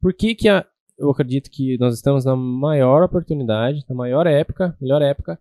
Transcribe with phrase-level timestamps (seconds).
[0.00, 0.64] Por que que a,
[0.98, 5.38] eu acredito que nós estamos na maior oportunidade, na maior época, melhor época,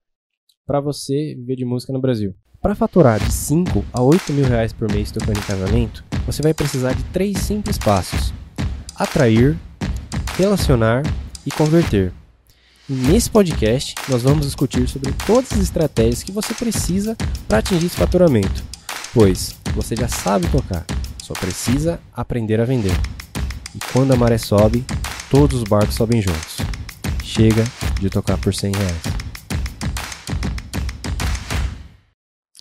[0.67, 2.35] para você viver de música no Brasil?
[2.61, 6.53] Para faturar de 5 a 8 mil reais por mês tocando em casamento, você vai
[6.53, 8.33] precisar de três simples passos:
[8.97, 9.57] atrair,
[10.35, 11.03] relacionar
[11.46, 12.12] e converter.
[12.89, 17.16] Nesse podcast, nós vamos discutir sobre todas as estratégias que você precisa
[17.48, 18.62] para atingir esse faturamento,
[19.13, 20.85] pois você já sabe tocar,
[21.23, 22.91] só precisa aprender a vender.
[23.76, 24.84] E quando a maré sobe,
[25.30, 26.57] todos os barcos sobem juntos.
[27.23, 27.63] Chega
[28.02, 29.03] de tocar por 100 reais.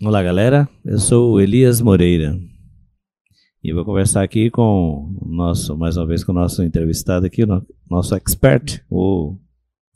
[0.03, 0.69] Olá, galera.
[0.85, 2.39] Eu sou o Elias Moreira.
[3.65, 7.43] E vou conversar aqui com o nosso, mais uma vez, com o nosso entrevistado aqui,
[7.43, 9.37] o nosso expert, o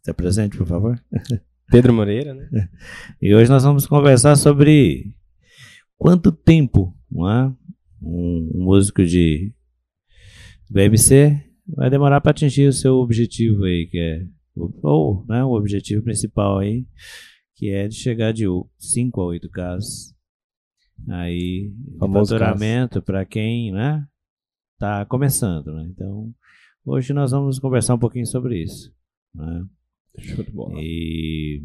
[0.03, 0.99] se apresente, por favor.
[1.71, 2.69] Pedro Moreira, né?
[3.21, 5.15] E hoje nós vamos conversar sobre
[5.97, 7.53] quanto tempo não é?
[8.03, 9.53] um, um músico de
[10.73, 14.27] BMC vai demorar para atingir o seu objetivo aí, que é
[14.83, 16.87] ou né, o objetivo principal aí,
[17.55, 18.45] que é de chegar de
[18.79, 20.15] 5 a 8 casos.
[21.09, 24.07] Aí, faturamento para quem, né,
[24.79, 25.89] tá começando, né?
[25.91, 26.33] Então,
[26.85, 28.95] hoje nós vamos conversar um pouquinho sobre isso,
[29.35, 29.65] né?
[30.19, 30.75] Show de bola.
[30.79, 31.63] E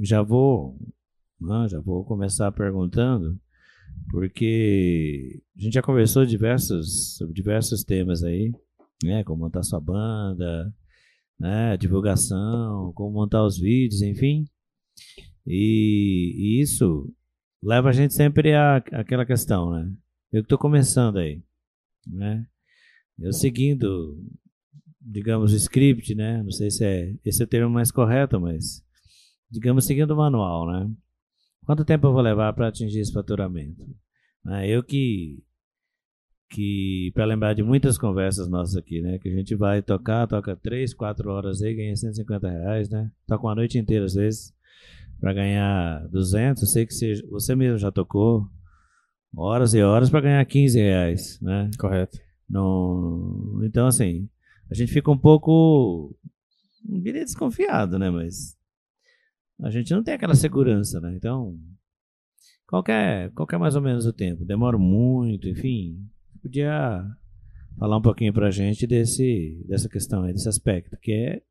[0.00, 0.78] já vou,
[1.40, 3.40] né, já vou começar perguntando,
[4.10, 8.52] porque a gente já conversou diversos, sobre diversos temas aí,
[9.02, 10.72] né, como montar sua banda,
[11.38, 14.44] né, divulgação, como montar os vídeos, enfim.
[15.46, 17.12] E, e isso
[17.62, 19.90] leva a gente sempre a aquela questão, né?
[20.32, 21.42] Eu que estou começando aí,
[22.06, 22.46] né?
[23.18, 24.16] Eu seguindo
[25.00, 26.42] digamos, script, né?
[26.42, 28.84] Não sei se é esse é o termo mais correto, mas
[29.50, 30.90] digamos seguindo o manual, né?
[31.70, 33.86] Quanto tempo eu vou levar para atingir esse faturamento?
[34.48, 35.40] É, eu que
[36.50, 39.20] que para lembrar de muitas conversas nossas aqui, né?
[39.20, 43.08] Que a gente vai tocar, toca 3, 4 horas aí, ganha 150 reais, né?
[43.24, 44.52] Toca uma noite inteira às vezes
[45.20, 46.60] para ganhar 200.
[46.60, 48.50] Eu sei que você, você mesmo já tocou
[49.32, 51.70] horas e horas para ganhar 15 reais, né?
[51.78, 52.18] Correto.
[52.48, 54.28] Não, então assim,
[54.68, 56.18] a gente fica um pouco,
[56.84, 58.10] não diria desconfiado, né?
[58.10, 58.58] Mas
[59.62, 61.14] a gente não tem aquela segurança, né?
[61.16, 61.58] Então,
[62.66, 64.44] qual é, qual é mais ou menos o tempo?
[64.44, 66.06] Demora muito, enfim.
[66.42, 67.04] Podia
[67.78, 71.42] falar um pouquinho pra gente desse, dessa questão aí, desse aspecto, que é,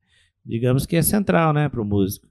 [0.45, 2.27] digamos que é central, né, pro músico.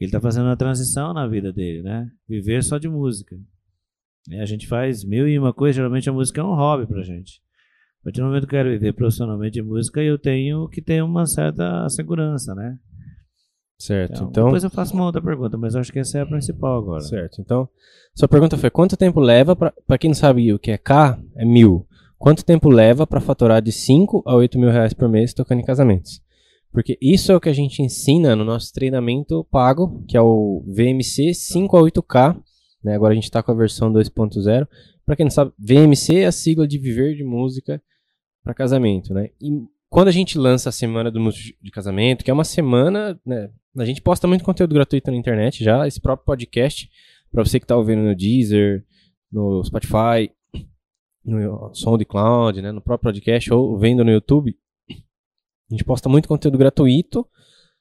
[0.00, 2.10] Ele está fazendo uma transição na vida dele, né?
[2.28, 3.38] Viver só de música.
[4.28, 7.02] E a gente faz mil e uma coisas, geralmente a música é um hobby pra
[7.02, 7.40] gente.
[8.00, 11.02] A partir do momento que eu quero viver profissionalmente de música, eu tenho que ter
[11.02, 12.78] uma certa segurança, né?
[13.78, 14.14] Certo.
[14.14, 16.78] Então, então, depois eu faço uma outra pergunta, mas acho que essa é a principal
[16.78, 17.00] agora.
[17.00, 17.40] Certo.
[17.40, 17.68] Então,
[18.14, 19.72] sua pergunta foi: quanto tempo leva para.
[19.98, 21.86] Quem não sabe o que é K, é mil.
[22.16, 25.64] Quanto tempo leva para faturar de 5 a 8 mil reais por mês tocando em
[25.64, 26.22] casamentos?
[26.72, 30.64] Porque isso é o que a gente ensina no nosso treinamento pago, que é o
[30.66, 32.40] VMC 5 a 8K.
[32.82, 32.94] Né?
[32.94, 34.66] Agora a gente está com a versão 2.0.
[35.04, 37.82] Para quem não sabe, VMC é a sigla de Viver de Música
[38.42, 39.30] para casamento, né?
[39.40, 39.50] E
[39.88, 43.50] quando a gente lança a semana do músico de casamento, que é uma semana, né?
[43.76, 46.88] A gente posta muito conteúdo gratuito na internet já, esse próprio podcast,
[47.30, 48.84] para você que está ouvindo no Deezer,
[49.32, 50.30] no Spotify,
[51.24, 52.70] no SoundCloud, né?
[52.70, 54.56] No próprio podcast ou vendo no YouTube.
[54.88, 57.26] A gente posta muito conteúdo gratuito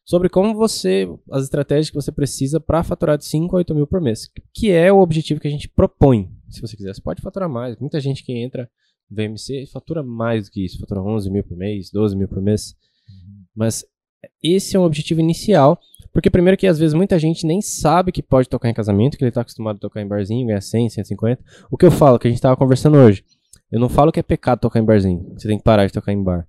[0.03, 3.85] sobre como você, as estratégias que você precisa para faturar de 5 a 8 mil
[3.85, 6.29] por mês, que é o objetivo que a gente propõe.
[6.49, 7.77] Se você quiser, você pode faturar mais.
[7.77, 8.69] Muita gente que entra
[9.09, 12.75] VMC fatura mais do que isso, fatura 11 mil por mês, 12 mil por mês.
[13.07, 13.45] Uhum.
[13.55, 13.85] Mas
[14.41, 15.79] esse é um objetivo inicial,
[16.11, 19.23] porque primeiro que às vezes muita gente nem sabe que pode tocar em casamento, que
[19.23, 21.44] ele está acostumado a tocar em barzinho, ganhar 100, 150.
[21.72, 23.23] O que eu falo, que a gente estava conversando hoje,
[23.72, 26.13] eu não falo que é pecado tocar em barzinho, você tem que parar de tocar
[26.13, 26.47] em bar.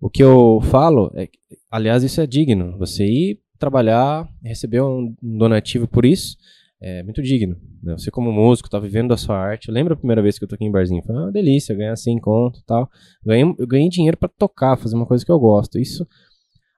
[0.00, 1.28] O que eu falo, é,
[1.70, 6.36] aliás, isso é digno, você ir trabalhar, receber um donativo por isso,
[6.80, 7.56] é muito digno.
[7.82, 7.92] Né?
[7.92, 9.68] Você como músico, tá vivendo da sua arte.
[9.68, 12.18] Eu lembro a primeira vez que eu toquei em barzinho, foi uma delícia, ganhar 100
[12.18, 12.90] conto e tal.
[13.24, 15.78] Ganhei, eu ganhei dinheiro para tocar, fazer uma coisa que eu gosto.
[15.78, 16.06] Isso,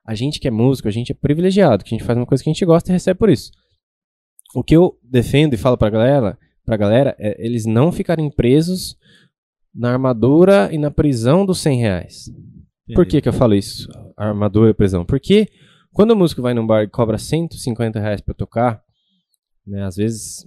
[0.05, 2.43] a gente que é músico, a gente é privilegiado, que a gente faz uma coisa
[2.43, 3.51] que a gente gosta e recebe por isso.
[4.55, 8.97] O que eu defendo e falo pra galera, pra galera é eles não ficarem presos
[9.75, 12.29] na armadura e na prisão dos 100 reais.
[12.29, 12.95] Entendi.
[12.95, 13.89] Por que que eu falo isso?
[14.17, 15.05] Armadura e prisão.
[15.05, 15.49] Porque
[15.93, 18.83] quando o músico vai num bar e cobra 150 reais pra tocar,
[19.67, 19.85] né?
[19.85, 20.47] Às vezes,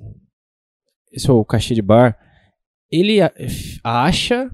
[1.12, 2.18] esse é o cachê de bar,
[2.92, 3.18] ele
[3.84, 4.52] acha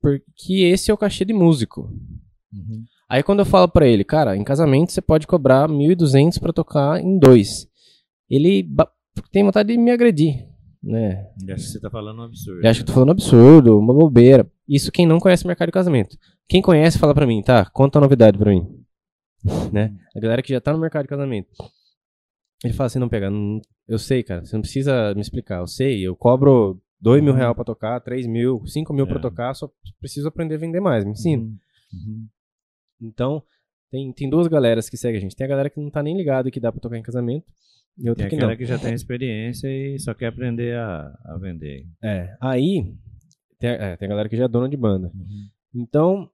[0.00, 1.82] porque esse é o cachê de músico.
[2.52, 2.84] Uhum.
[3.12, 6.98] Aí quando eu falo para ele, cara, em casamento você pode cobrar 1.200 para tocar
[6.98, 7.68] em dois.
[8.30, 8.66] Ele
[9.30, 10.48] tem vontade de me agredir.
[10.82, 11.28] né?
[11.40, 12.60] Ele acha que você tá falando um absurdo.
[12.60, 14.50] Ele acha que eu tô falando absurdo, uma bobeira.
[14.66, 16.16] Isso quem não conhece o mercado de casamento.
[16.48, 17.66] Quem conhece, fala pra mim, tá?
[17.66, 18.66] Conta a novidade pra mim.
[19.72, 19.94] né?
[20.16, 21.50] A galera que já tá no mercado de casamento.
[22.64, 25.66] Ele fala assim, não pega, não- eu sei, cara, você não precisa me explicar, eu
[25.66, 29.20] sei, eu cobro dois mil reais pra tocar, três mil, cinco mil pra É.
[29.20, 29.68] tocar, só
[30.00, 31.42] preciso aprender a vender mais, me ensina.
[31.42, 31.56] Uhum.
[31.92, 32.26] Uhum.
[33.02, 33.42] Então,
[33.90, 35.36] tem, tem duas galeras que seguem a gente.
[35.36, 37.46] Tem a galera que não tá nem ligada que dá pra tocar em casamento,
[37.98, 38.56] e outra Tem que aquela não.
[38.58, 41.86] que já tem experiência e só quer aprender a, a vender.
[42.02, 42.94] É, aí,
[43.58, 45.12] tem, a- é, tem a galera que já é dona de banda.
[45.74, 46.30] Então,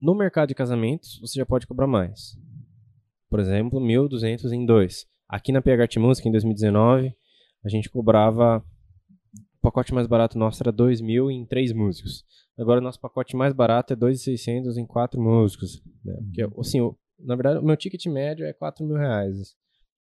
[0.00, 2.38] no mercado de casamentos, você já pode cobrar mais.
[3.28, 5.06] Por exemplo, 1.200 em dois.
[5.28, 7.12] Aqui na PH Art Music, em 2019,
[7.64, 8.64] a gente cobrava.
[9.58, 12.24] O pacote mais barato nosso era 2.000 em três músicos.
[12.58, 15.82] Agora, o nosso pacote mais barato é 2.600 em quatro músicos.
[16.04, 16.14] Né?
[16.24, 19.56] Porque, assim, o- na verdade, o meu ticket médio é 4 mil reais.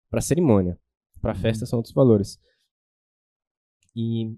[0.09, 0.77] Para cerimônia.
[1.21, 2.39] Para festa são outros valores.
[3.95, 4.35] E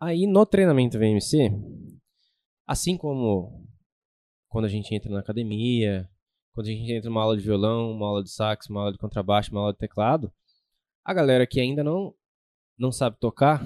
[0.00, 1.50] aí, no treinamento VMC,
[2.66, 3.66] assim como
[4.48, 6.08] quando a gente entra na academia,
[6.54, 8.98] quando a gente entra numa aula de violão, uma aula de sax, uma aula de
[8.98, 10.32] contrabaixo, uma aula de teclado,
[11.04, 12.14] a galera que ainda não,
[12.78, 13.62] não sabe tocar,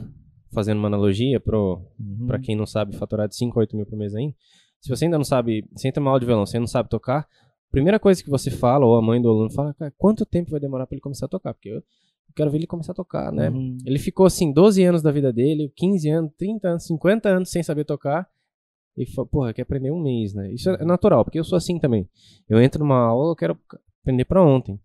[0.52, 2.26] fazendo uma analogia pro, Uhum.
[2.26, 4.34] pra quem não sabe faturar de 5 a 8 mil por mês ainda,
[4.80, 7.26] se você ainda não sabe, você entra numa aula de violão, você não sabe tocar,
[7.70, 10.60] primeira coisa que você fala, ou a mãe do aluno fala, cara, quanto tempo vai
[10.60, 11.54] demorar pra ele começar a tocar?
[11.54, 11.82] Porque eu
[12.34, 13.48] quero ver ele começar a tocar, né?
[13.50, 13.78] Uhum.
[13.86, 17.62] Ele ficou assim 12 anos da vida dele, 15 anos, 30 anos, 50 anos sem
[17.62, 18.28] saber tocar.
[18.96, 20.52] E falou, porra, quer aprender um mês, né?
[20.52, 22.06] Isso é natural, porque eu sou assim também.
[22.48, 23.58] Eu entro numa aula, eu quero
[24.02, 24.78] aprender pra ontem.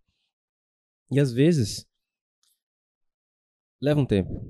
[1.11, 1.85] E às vezes
[3.81, 4.45] leva um tempo,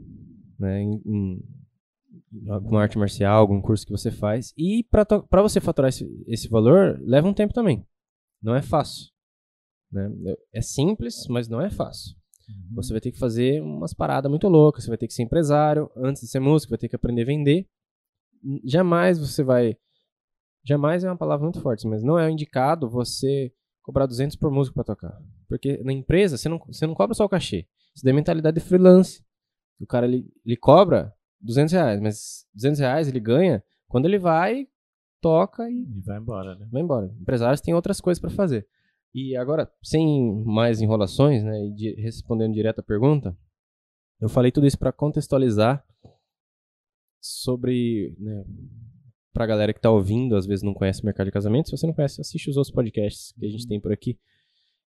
[0.59, 0.81] né?
[0.81, 4.54] Em, em alguma arte marcial, algum curso que você faz.
[4.57, 7.86] E pra você faturar esse, esse valor, leva um tempo também.
[8.42, 9.12] Não é fácil.
[9.92, 10.09] Né?
[10.54, 12.15] É simples, mas não é fácil.
[12.75, 14.83] Você vai ter que fazer umas paradas muito loucas.
[14.83, 17.25] Você vai ter que ser empresário antes de ser músico, vai ter que aprender a
[17.25, 17.68] vender.
[18.63, 19.77] Jamais você vai.
[20.63, 23.51] Jamais é uma palavra muito forte, mas não é indicado você
[23.81, 25.18] cobrar 200 por músico para tocar.
[25.48, 27.68] Porque na empresa você não, você não cobra só o cachê.
[27.95, 29.25] Você tem mentalidade de freelance.
[29.80, 34.68] O cara ele, ele cobra 200 reais, mas 200 reais ele ganha quando ele vai,
[35.22, 36.68] toca e E vai embora, né?
[36.72, 37.14] vai embora.
[37.20, 38.68] Empresários têm outras coisas para fazer.
[39.14, 43.36] E agora, sem mais enrolações, né, e di- respondendo direto a pergunta,
[44.20, 45.84] eu falei tudo isso para contextualizar
[47.20, 48.46] sobre, né,
[49.34, 51.86] pra galera que tá ouvindo, às vezes não conhece o mercado de casamento, se você
[51.88, 54.18] não conhece, assiste os outros podcasts que a gente tem por aqui.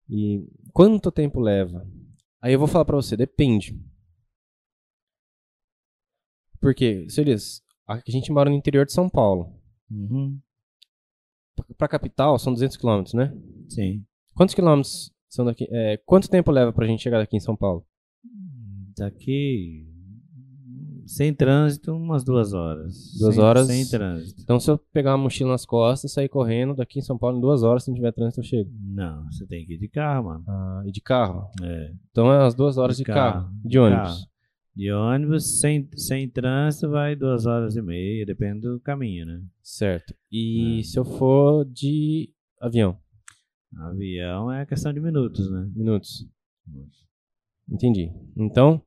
[0.09, 1.87] E quanto tempo leva?
[2.41, 3.79] Aí eu vou falar para você, depende.
[6.63, 9.53] Porque, Celias, a gente mora no interior de São Paulo.
[9.91, 10.39] Uhum.
[11.77, 13.37] Pra capital são 200 quilômetros, né?
[13.69, 14.03] Sim.
[14.35, 15.67] Quantos quilômetros são daqui?
[15.71, 17.85] é, quanto tempo leva pra gente chegar daqui em São Paulo?
[18.97, 19.87] Daqui,
[21.07, 23.13] sem trânsito, umas duas horas.
[23.19, 23.67] Duas Sem- horas.
[23.67, 24.41] Sem trânsito.
[24.43, 27.41] Então, se eu pegar uma mochila nas costas, sair correndo daqui em São Paulo em
[27.41, 28.71] duas horas, se não tiver trânsito, eu chego.
[28.81, 30.45] Não, você tem que ir de carro, mano.
[30.47, 31.49] Ah, e de carro?
[31.63, 31.93] É.
[32.11, 33.43] Então, é umas duas horas de, De carro.
[33.45, 34.09] carro, De de ônibus.
[34.09, 34.32] carro.
[34.75, 39.43] De ônibus, sem, sem trânsito, vai duas horas e meia, depende do caminho, né?
[39.63, 40.15] Certo.
[40.31, 40.83] E É.
[40.83, 42.31] se eu for de
[42.61, 42.99] avião?
[43.77, 45.69] Avião é questão de minutos, né?
[45.75, 46.27] Minutos.
[47.69, 48.11] Entendi.
[48.37, 48.83] Então,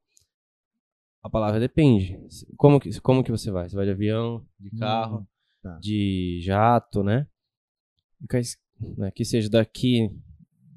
[1.23, 2.19] a palavra depende.
[2.57, 3.69] Como que, como que você vai?
[3.69, 5.25] Você vai de avião, de carro, Hum,
[5.61, 5.77] tá.
[5.79, 7.27] de jato, né?
[8.97, 10.09] Né, Que seja daqui,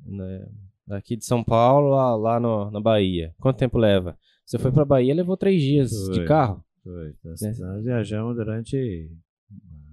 [0.04, 0.48] né,
[0.86, 3.34] daqui de São Paulo lá, lá no, na Bahia.
[3.40, 4.18] Quanto tempo leva?
[4.48, 6.24] Você foi pra Bahia, levou três dias de Foi.
[6.24, 6.64] carro.
[6.82, 7.14] Foi.
[7.22, 7.52] Nós, Né?
[7.58, 9.10] nós viajamos durante,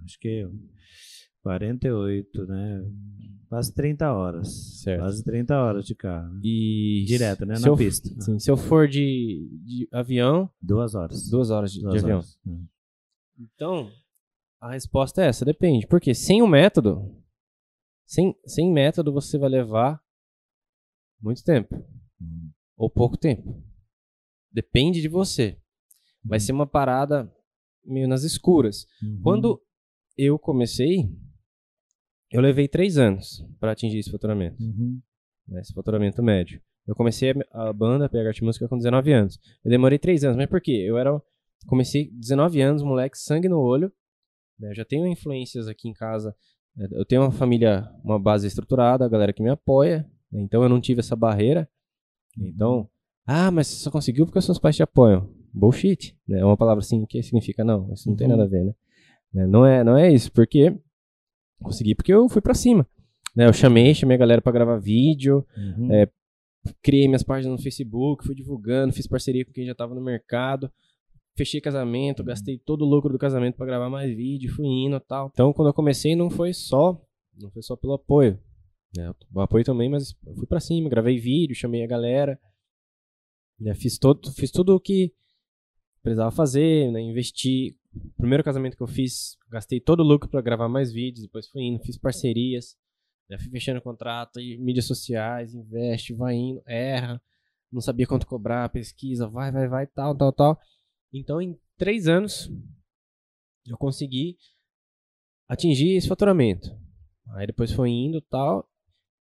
[0.05, 0.47] acho que
[1.43, 2.83] 48, né?
[3.49, 4.81] Quase 30 horas.
[4.81, 5.01] Certo.
[5.01, 6.33] Quase 30 horas de carro.
[6.33, 6.39] né?
[6.43, 7.59] E Direto, né?
[7.59, 8.09] Na eu- pista.
[8.21, 11.29] Sim, se eu for de, de avião, Duas horas.
[11.29, 12.17] duas horas de, de Duas avião.
[12.19, 12.39] horas.
[12.47, 12.65] Hum.
[13.37, 13.91] Então,
[14.61, 15.85] a resposta é essa, depende.
[15.85, 17.13] Porque sem o método,
[18.05, 20.01] sem, sem método você vai levar
[21.21, 21.75] muito tempo.
[22.21, 22.49] Hum.
[22.77, 23.61] Ou pouco tempo.
[24.55, 25.57] Depende de você.
[26.23, 27.29] Vai ser uma parada
[27.83, 28.87] meio nas escuras.
[29.03, 29.19] Uhum.
[29.21, 29.61] Quando
[30.17, 31.09] eu comecei,
[32.31, 34.61] eu levei três anos para atingir esse faturamento.
[34.63, 35.01] Uhum.
[35.47, 36.61] né, esse faturamento médio.
[36.87, 39.37] Eu comecei a, a banda, PH Música, com 19 anos.
[39.63, 40.71] Eu demorei 3 anos, mas por quê?
[40.87, 41.21] Eu era.
[41.67, 43.91] Comecei 19 anos, moleque, sangue no olho.
[44.57, 46.33] né, Eu já tenho influências aqui em casa.
[46.75, 50.09] né, Eu tenho uma família, uma base estruturada, a galera que me apoia.
[50.31, 51.69] né, Então eu não tive essa barreira.
[52.37, 52.89] Então,
[53.25, 55.29] ah, mas você só conseguiu porque seus pais te apoiam.
[55.53, 56.17] Bullshit.
[56.27, 56.39] Né?
[56.39, 57.91] É uma palavra assim que significa não.
[57.93, 58.31] Isso não tem Uhum.
[58.37, 58.73] nada a ver, né?
[59.33, 60.77] Né, Não é, não é isso, porque
[61.61, 62.87] consegui porque eu fui pra cima.
[63.35, 63.45] Né?
[63.47, 65.91] Eu chamei, chamei a galera pra gravar vídeo, Uhum.
[65.93, 66.09] É,
[66.81, 70.71] criei minhas páginas no Facebook, fui divulgando, fiz parceria com quem já estava no mercado,
[71.37, 72.25] fechei casamento, Uhum.
[72.25, 75.29] gastei todo o lucro do casamento para gravar mais vídeo, fui indo e tal.
[75.33, 77.01] Então, quando eu comecei, não foi só,
[77.39, 78.39] não foi só pelo apoio.
[78.97, 79.13] né?
[79.33, 82.39] O apoio também, mas eu fui para cima, gravei vídeo, chamei a galera,
[83.59, 83.73] né?
[83.75, 85.13] fiz, todo, fiz tudo o que
[86.01, 87.01] precisava fazer, né?
[87.01, 87.77] investi.
[88.17, 91.63] Primeiro casamento que eu fiz, gastei todo o lucro para gravar mais vídeos, depois fui
[91.63, 92.77] indo, fiz parcerias,
[93.29, 97.21] já fui fechando contrato, e mídias sociais, investe, vai indo, erra,
[97.71, 100.59] não sabia quanto cobrar, pesquisa, vai, vai, vai, tal, tal, tal.
[101.13, 102.51] Então, em três anos,
[103.65, 104.37] eu consegui
[105.47, 106.69] atingir esse faturamento.
[107.29, 108.69] Aí depois foi indo tal.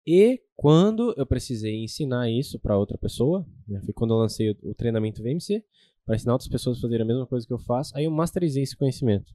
[0.06, 4.74] E quando eu precisei ensinar isso para outra pessoa, né, foi quando eu lancei o,
[4.74, 5.64] treinamento VMC,
[6.04, 8.62] para ensinar outras pessoas a fazerem a mesma coisa que eu faço, aí eu masterizei
[8.62, 9.34] esse conhecimento.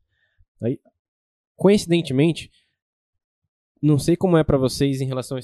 [0.62, 0.80] Aí,
[1.56, 2.50] coincidentemente,
[3.82, 5.38] não sei como é para vocês em relação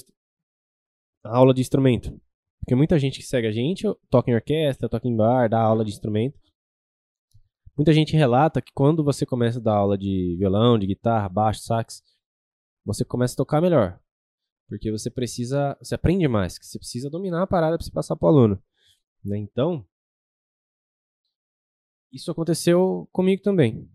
[1.24, 2.18] a aula de instrumento.
[2.60, 5.84] Porque muita gente que segue a gente toca em orquestra, toca em bar, dá aula
[5.84, 6.38] de instrumento.
[7.76, 11.60] Muita gente relata que quando você começa a dar aula de violão, de guitarra, baixo,
[11.60, 12.02] sax,
[12.84, 14.00] você começa a tocar melhor.
[14.68, 18.16] Porque você precisa, você aprende mais, que você precisa dominar a parada para você passar
[18.16, 18.62] para o aluno.
[19.24, 19.38] né?
[19.38, 19.86] Então,
[22.12, 23.88] isso aconteceu comigo também.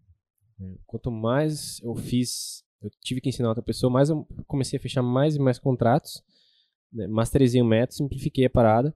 [0.58, 0.76] né?
[0.86, 5.02] Quanto mais eu fiz, eu tive que ensinar outra pessoa, mais eu comecei a fechar
[5.02, 6.24] mais e mais contratos,
[6.92, 7.08] né?
[7.08, 8.96] masterizei o método, simplifiquei a parada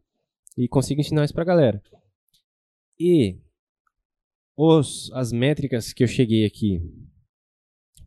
[0.58, 1.82] e consigo ensinar isso pra galera.
[2.98, 3.38] E
[4.56, 6.82] os, as métricas que eu cheguei aqui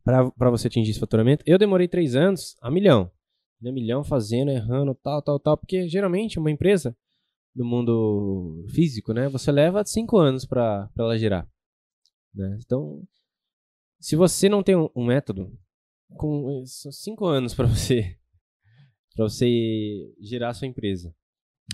[0.02, 3.10] para você atingir esse faturamento, eu demorei três anos a milhão.
[3.60, 3.70] Né?
[3.72, 5.56] Milhão fazendo, errando, tal, tal, tal.
[5.56, 6.96] Porque geralmente uma empresa
[7.54, 9.28] no mundo físico, né?
[9.28, 11.48] Você leva cinco anos para ela girar.
[12.34, 12.58] Né?
[12.64, 13.02] Então,
[14.00, 15.52] se você não tem um, um método,
[16.16, 18.16] com são cinco anos para você
[19.16, 21.12] para você girar a sua empresa.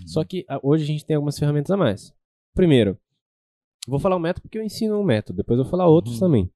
[0.07, 2.11] Só que a, hoje a gente tem algumas ferramentas a mais.
[2.53, 2.99] Primeiro,
[3.87, 6.19] vou falar o método porque eu ensino um método, depois eu vou falar outros Uhum.
[6.21, 6.51] também.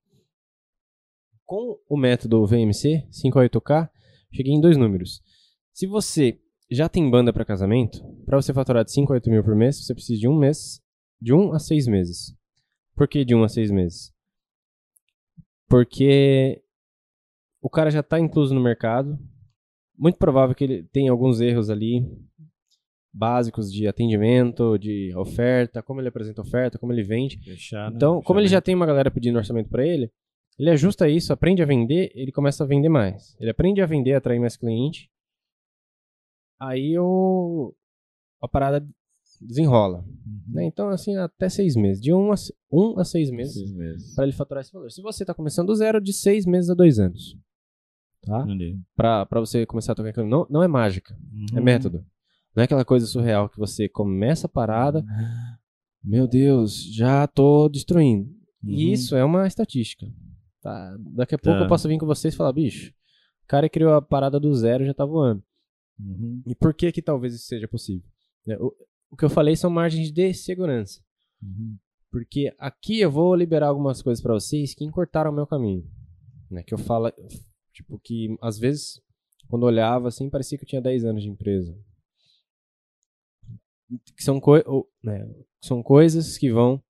[1.45, 3.89] Com o método VMC 5 a 8K,
[4.31, 5.21] cheguei em dois números.
[5.74, 9.43] Se você já tem banda para casamento, para você faturar de 5 a 8 mil
[9.43, 10.81] por mês, você precisa de um mês,
[11.21, 12.36] de um a seis meses.
[12.95, 14.13] Por que de um a seis meses?
[15.67, 16.62] Porque
[17.62, 19.17] o cara já está incluso no mercado.
[19.98, 22.05] Muito provável que ele tenha alguns erros ali
[23.12, 27.39] básicos de atendimento, de oferta, como ele apresenta oferta, como ele vende.
[27.43, 27.95] Fechar, né?
[27.95, 30.12] Então, como ele já tem uma galera pedindo orçamento para ele,
[30.60, 33.36] ele ajusta isso, aprende a vender, ele começa a vender mais.
[33.39, 35.10] Ele aprende a vender, atrair mais cliente.
[36.60, 37.74] Aí o
[38.42, 38.86] a parada
[39.42, 40.00] desenrola.
[40.00, 40.42] Uhum.
[40.48, 40.66] né?
[40.66, 42.01] Então, assim, até seis meses.
[42.01, 42.36] De um a,
[42.72, 44.13] um a seis meses meses.
[44.16, 44.92] para ele faturar esse valor.
[44.92, 47.38] Se você está começando do zero, de seis meses a dois anos.
[48.22, 48.46] Tá?
[48.96, 50.28] Pra você começar a tocar aquilo.
[50.28, 51.18] Não, não é mágica,
[51.54, 51.63] é Uhum.
[51.63, 52.06] método.
[52.54, 55.06] Não é aquela coisa surreal que você começa a parada,
[56.04, 58.25] meu Deus, já tô destruindo.
[58.63, 58.72] Uhum.
[58.72, 60.06] E isso é uma estatística.
[60.62, 60.96] Tá?
[61.16, 61.66] Daqui a pouco Tá.
[61.66, 62.92] eu posso vir com vocês e falar, bicho,
[63.44, 65.44] o cara criou a parada do zero e já tá voando.
[66.00, 66.42] Uhum.
[66.46, 68.10] E por que que talvez isso seja possível?
[68.46, 68.58] né?
[68.60, 68.74] O,
[69.12, 71.01] o que eu falei são margens de segurança.
[71.42, 71.78] Uhum.
[72.12, 75.86] Porque aqui eu vou liberar algumas coisas pra vocês que encurtaram o meu caminho.
[76.50, 76.63] Né?
[76.63, 77.12] Que eu falo,
[77.74, 79.00] tipo, que às vezes,
[79.48, 81.78] quando olhava assim, parecia que eu tinha 10 anos de empresa.
[84.16, 85.28] Que são, coi ou, né,
[85.62, 86.82] são coisas que vão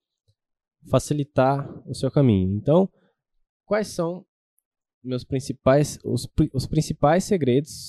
[0.89, 2.55] facilitar o seu caminho.
[2.57, 2.89] Então,
[3.69, 4.25] quais são
[5.03, 7.87] meus principais, os, os principais segredos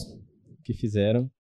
[0.62, 1.32] que fizeram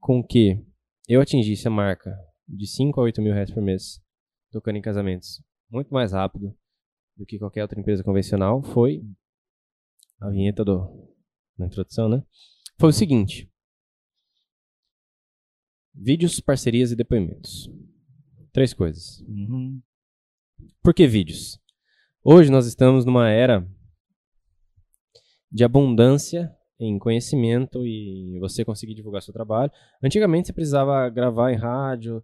[0.00, 0.64] com que
[1.06, 4.02] eu atingisse a marca de 5 a 8 mil reais por mês
[4.50, 6.56] tocando em casamentos muito mais rápido
[7.14, 9.04] do que qualquer outra empresa convencional foi
[10.18, 11.14] a vinheta do
[11.58, 12.24] na introdução, né?
[12.78, 13.50] Foi o seguinte:
[15.92, 17.68] vídeos, parcerias e depoimentos.
[18.52, 19.20] Três coisas.
[19.22, 19.82] Uhum.
[20.80, 21.60] Por que vídeos?
[22.30, 23.66] Hoje nós estamos numa era
[25.50, 29.72] de abundância em conhecimento e em você conseguir divulgar seu trabalho.
[30.04, 32.22] Antigamente você precisava gravar em rádio,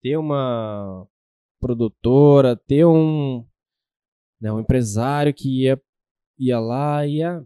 [0.00, 1.06] ter uma
[1.60, 3.46] produtora, ter um,
[4.40, 5.78] né, um empresário que ia,
[6.38, 7.44] ia lá e ia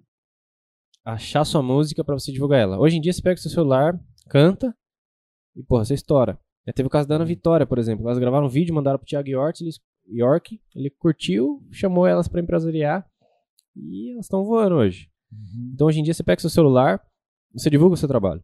[1.04, 2.78] achar sua música para você divulgar ela.
[2.78, 3.98] Hoje em dia você pega o seu celular,
[4.30, 4.72] canta
[5.56, 6.38] e porra, você estoura.
[6.64, 8.06] Já teve o caso da Ana Vitória, por exemplo.
[8.06, 9.70] Elas gravaram um vídeo, mandaram pro Thiago York, ele,
[10.08, 13.08] York, ele curtiu, chamou elas para empresariar
[13.74, 15.10] e elas estão voando hoje.
[15.32, 15.72] Uhum.
[15.74, 17.02] Então hoje em dia você pega seu celular,
[17.52, 18.42] você divulga o seu trabalho.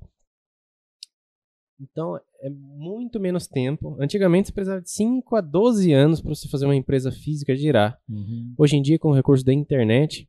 [1.80, 3.96] Então é muito menos tempo.
[4.00, 7.98] Antigamente você precisava de 5 a 12 anos para você fazer uma empresa física girar.
[8.08, 8.54] Uhum.
[8.56, 10.28] Hoje em dia, com o recurso da internet,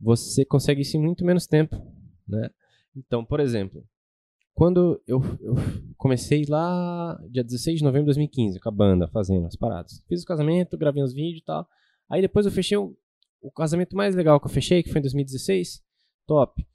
[0.00, 1.76] você consegue isso em muito menos tempo.
[2.26, 2.50] Né?
[2.94, 3.84] Então, por exemplo,
[4.56, 5.54] quando eu, eu
[5.98, 10.02] comecei lá, dia 16 de novembro de 2015, com a banda, fazendo as paradas.
[10.08, 11.68] Fiz o casamento, gravei uns vídeos e tal.
[12.10, 12.96] Aí depois eu fechei o,
[13.42, 15.82] o casamento mais legal que eu fechei, que foi em 2016.
[16.26, 16.66] Top.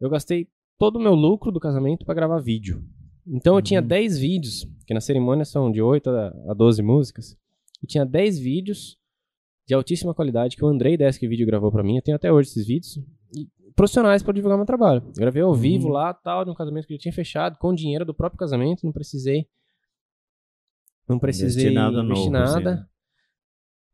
[0.00, 2.84] Eu gastei todo o meu lucro do casamento para gravar vídeo.
[3.24, 3.86] Então eu tinha Uhum.
[3.86, 7.36] 10 vídeos, que na cerimônia são de 8 a a 12 músicas.
[7.80, 8.98] Eu tinha 10 vídeos
[9.64, 11.96] de altíssima qualidade que o Andrei Desk Video gravou pra mim.
[11.96, 12.98] Eu tenho até hoje esses vídeos.
[13.78, 15.02] Profissionais para divulgar meu trabalho.
[15.06, 15.54] Eu gravei ao Uhum.
[15.54, 18.84] vivo lá, tal, de um casamento que eu tinha fechado, com dinheiro do próprio casamento,
[18.84, 19.46] não precisei.
[21.08, 22.76] Não precisei Investir nada investir novo, assim, nada.
[22.76, 22.86] né?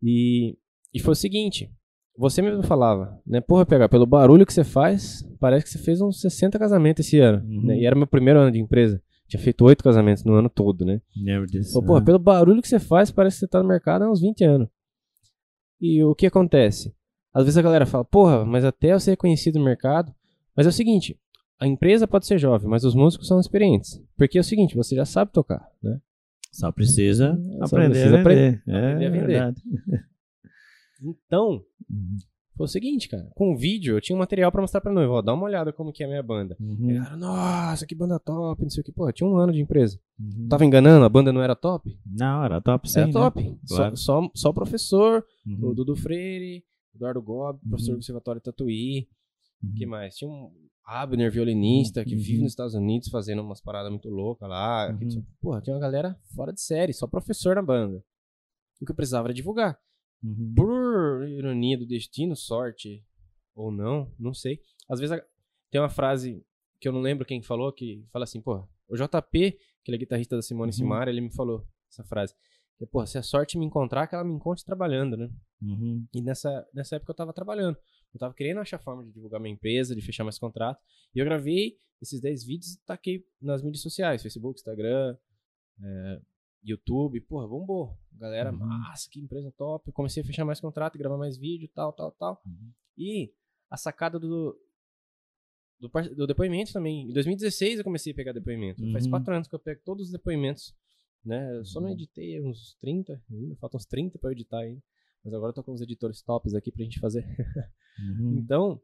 [0.03, 0.57] E,
[0.93, 1.71] e foi o seguinte,
[2.17, 3.41] você mesmo falava, né?
[3.41, 7.21] Porra, pegar pelo barulho que você faz, parece que você fez uns 60 casamentos esse
[7.21, 7.45] ano.
[7.47, 7.67] Uhum.
[7.67, 7.79] né?
[7.79, 9.03] E era meu primeiro ano de empresa.
[9.29, 11.00] Tinha feito oito casamentos no ano todo, né?
[11.73, 12.07] Falou, porra, né?
[12.07, 14.69] pelo barulho que você faz, parece que você tá no mercado há uns 20 anos.
[15.81, 16.95] E o que acontece?
[17.35, 20.14] Às vezes a galera fala, porra, mas até eu ser conhecido no mercado.
[20.57, 21.19] Mas é o seguinte,
[21.59, 24.00] a empresa pode ser jovem, mas os músicos são experientes.
[24.17, 26.00] Porque é o seguinte, você já sabe tocar, né?
[26.53, 28.62] Só precisa Só aprender precisa a vender.
[28.62, 29.26] aprender é a vender.
[29.26, 29.62] verdade.
[31.03, 31.61] Então,
[31.91, 32.17] Uhum.
[32.57, 33.29] foi o seguinte, cara.
[33.35, 35.14] Com o vídeo, eu tinha um material pra mostrar pra noiva.
[35.14, 36.57] Ó, dá uma olhada como que é a minha banda.
[36.61, 36.91] Uhum.
[36.91, 38.93] E a galera, nossa, que banda top, não sei o que.
[38.93, 39.99] Pô, tinha um ano de empresa.
[40.19, 40.47] Uhum.
[40.49, 41.99] Tava enganando, a banda não era top?
[42.07, 42.99] Não, era top sim.
[43.00, 43.12] era né?
[43.12, 43.59] top.
[43.64, 43.97] Só- Claro.
[43.97, 45.69] Só, só, o professor, Uhum.
[45.71, 46.64] o Dudu Freire,
[46.95, 47.97] Eduardo Gobi, professor Uhum.
[47.97, 49.09] do Conservatório Tatuí.
[49.63, 49.75] Uhum.
[49.77, 50.15] que mais?
[50.17, 50.53] Tinha um
[50.85, 52.21] Abner, violinista, que Uhum.
[52.21, 54.91] vive nos Estados Unidos fazendo umas paradas muito loucas lá.
[54.91, 54.99] Uhum.
[54.99, 58.05] Que, Porra, tinha uma galera fora de série, só professor na banda.
[58.81, 59.79] O que eu precisava era divulgar.
[60.23, 60.53] Uhum.
[60.55, 63.03] Por ironia do destino, sorte
[63.55, 64.61] ou não, não sei.
[64.89, 65.25] Às vezes a-
[65.71, 66.45] tem uma frase
[66.79, 69.99] que eu não lembro quem falou, que fala assim, pô, o JP, que ele é
[70.01, 70.73] guitarrista da Simone Uhum.
[70.73, 72.35] Simara, ele me falou essa frase.
[72.78, 75.31] Que, pô, se a sorte me encontrar, que ela me encontre trabalhando, né?
[75.62, 76.07] Uhum.
[76.14, 77.76] E nessa, nessa época eu tava trabalhando.
[78.12, 80.81] Eu tava querendo achar forma de divulgar minha empresa, de fechar mais contrato.
[81.14, 85.16] E eu gravei esses 10 vídeos e taquei nas mídias sociais, Facebook, Instagram,
[85.83, 86.21] é,
[86.62, 87.21] YouTube.
[87.23, 87.97] Porra, bombou.
[88.12, 88.59] Galera, Uhum.
[88.59, 89.88] massa, que empresa top.
[89.88, 92.43] Eu comecei a fechar mais contrato, gravar mais vídeo, tal, tal, tal.
[92.47, 92.73] Uhum.
[92.99, 93.33] E
[93.71, 94.57] a sacada do,
[95.81, 97.09] do, do depoimento também.
[97.09, 98.83] Em 2016 eu comecei a pegar depoimento.
[98.93, 99.11] Faz Uhum.
[99.11, 100.75] quatro anos que eu pego todos os depoimentos.
[101.25, 101.56] Né?
[101.56, 101.95] Eu só não Uhum.
[101.95, 104.82] editei uns 30 ainda, faltam uns 30 pra eu editar ainda.
[105.25, 107.25] Mas agora eu tô com os editores tops aqui pra gente fazer.
[107.97, 108.39] Uhum.
[108.41, 108.82] Então,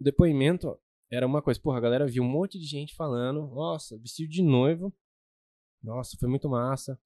[0.00, 0.78] o depoimento
[1.10, 1.60] era uma coisa.
[1.60, 3.48] Porra, a galera viu um monte de gente falando.
[3.52, 4.94] Nossa, vestido de noivo.
[5.82, 6.96] Nossa, foi muito massa.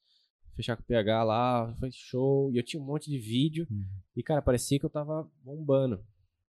[0.54, 2.52] Fechar com o PH lá, foi show.
[2.52, 3.66] E eu tinha um monte de vídeo.
[3.70, 3.84] Uhum.
[4.14, 6.04] E, cara, parecia que eu tava bombando.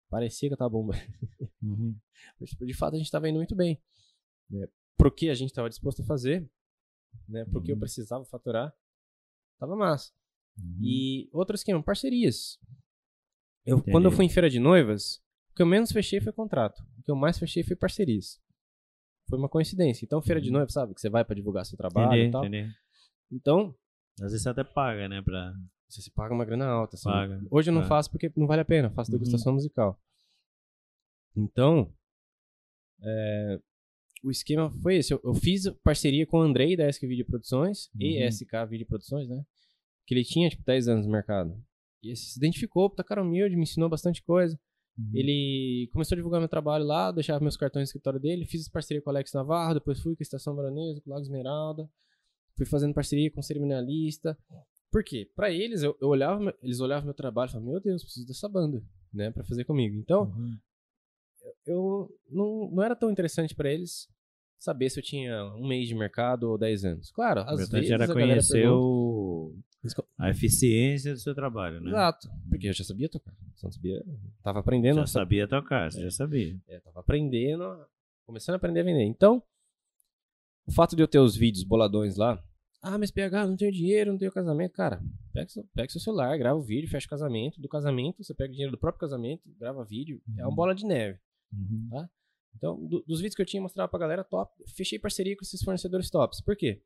[0.10, 1.02] Parecia que eu tava bombando.
[1.64, 1.96] Uhum.
[2.40, 3.82] Mas, de fato, a gente tava indo muito bem.
[4.50, 4.68] Né?
[4.98, 6.46] Pro que a gente tava disposto a fazer,
[7.28, 7.46] né?
[7.46, 7.80] Pro que eu Uhum.
[7.80, 8.74] precisava faturar,
[9.60, 10.12] tava massa.
[10.58, 10.80] Uhum.
[10.82, 12.58] E outro esquema, parcerias.
[13.66, 13.92] Eu, Entendi.
[13.92, 15.18] quando eu fui em feira de noivas,
[15.52, 16.80] o que eu menos fechei foi contrato.
[17.00, 18.42] O que eu mais fechei foi parcerias.
[19.30, 20.04] Foi uma coincidência.
[20.04, 20.54] Então, feira de Uhum.
[20.54, 20.94] noiva, sabe?
[20.94, 22.46] Que você vai pra divulgar seu trabalho Entendi, e tal.
[22.46, 22.74] entendi.
[23.32, 23.76] Então,
[24.20, 25.22] Às vezes você até paga, né?
[25.22, 25.54] Pra...
[25.88, 26.96] você se paga uma grana alta.
[26.96, 27.10] Assim.
[27.10, 27.88] Paga, Hoje eu não é.
[27.88, 28.90] faço porque não vale a pena.
[28.90, 29.18] Eu faço Uhum.
[29.18, 29.98] degustação musical.
[31.36, 31.92] Então,
[33.02, 33.60] é,
[34.24, 35.14] o esquema foi esse.
[35.14, 38.28] Eu, eu fiz parceria com o Andrei da SK Video Produções e Uhum.
[38.32, 39.44] SK Video Produções, né?
[40.06, 41.56] Que ele tinha, tipo, 10 anos no mercado.
[42.04, 44.60] E ele se identificou, puta cara humilde, me ensinou bastante coisa.
[44.98, 45.12] Uhum.
[45.14, 49.02] Ele começou a divulgar meu trabalho lá, deixava meus cartões no escritório dele, fiz parceria
[49.02, 51.90] com o Alex Navarro, depois fui com a Estação Baronesa, com o Lago Esmeralda,
[52.58, 54.38] fui fazendo parceria com o cerimonialista.
[54.92, 55.30] Por quê?
[55.36, 58.50] Pra eles, eu, eu olhava, eles olhavam meu trabalho e falavam, meu Deus, preciso dessa
[58.50, 59.96] banda, né, pra fazer comigo.
[59.96, 60.58] Então, Uhum.
[61.66, 64.10] Eu não, não era tão interessante pra eles
[64.60, 67.12] saber se eu tinha um mês de mercado ou 10 anos.
[67.12, 69.56] Claro, às vezes era a conhecer o...
[70.18, 71.90] a eficiência do seu trabalho, né?
[71.90, 74.04] Exato, porque eu já sabia tocar, só não sabia,
[74.44, 76.56] tava aprendendo, Já sabia tocar, você já sabia.
[76.68, 77.64] É, tava aprendendo,
[78.26, 79.04] começando a aprender a vender.
[79.04, 79.42] Então,
[80.68, 82.44] o fato de eu ter os vídeos boladões lá,
[82.84, 84.74] ah, mas PH, não tenho dinheiro, não tenho casamento.
[84.74, 87.62] Cara, pega seu, pega seu celular, grava o vídeo, fecha o casamento.
[87.62, 90.20] Do casamento, você pega o dinheiro do próprio casamento, grava vídeo.
[90.36, 90.56] É uma Uhum.
[90.56, 91.20] bola de neve.
[91.54, 92.08] Uhum.
[92.56, 94.52] Então, do- dos vídeos que eu tinha, mostrava pra galera top.
[94.76, 96.42] Fechei parceria com esses fornecedores tops.
[96.42, 96.82] Por quê?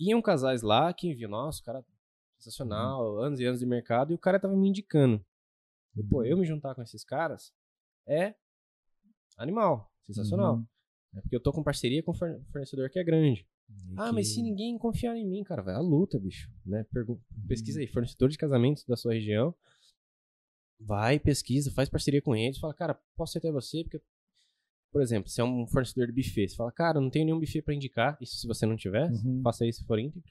[0.00, 1.84] Iam casais lá que viam, nossa, o cara
[2.38, 5.24] sensacional, anos e anos de mercado, e o cara tava me indicando.
[5.96, 7.52] E, pô, eu me juntar com esses caras
[8.06, 8.34] é
[9.36, 10.56] animal, sensacional.
[10.56, 10.66] Uhum.
[11.16, 13.46] É porque eu tô com parceria com um forne- fornecedor que é grande.
[13.68, 16.50] E Ah, mas que- se ninguém confiar em mim, cara, vai à luta, bicho.
[16.64, 16.86] Né?
[16.94, 17.18] Uhum.
[17.46, 19.54] Pesquisa aí, fornecedor de casamentos da sua região.
[20.80, 22.58] Vai, pesquisa, faz parceria com eles.
[22.58, 24.00] Fala, cara, posso ser até você, porque,
[24.92, 27.62] por exemplo, se é um fornecedor de buffet, você fala, cara, não tenho nenhum buffet
[27.62, 28.16] pra indicar.
[28.20, 29.40] Isso se você não tiver, Uhum.
[29.42, 30.22] faça isso se for íntegro.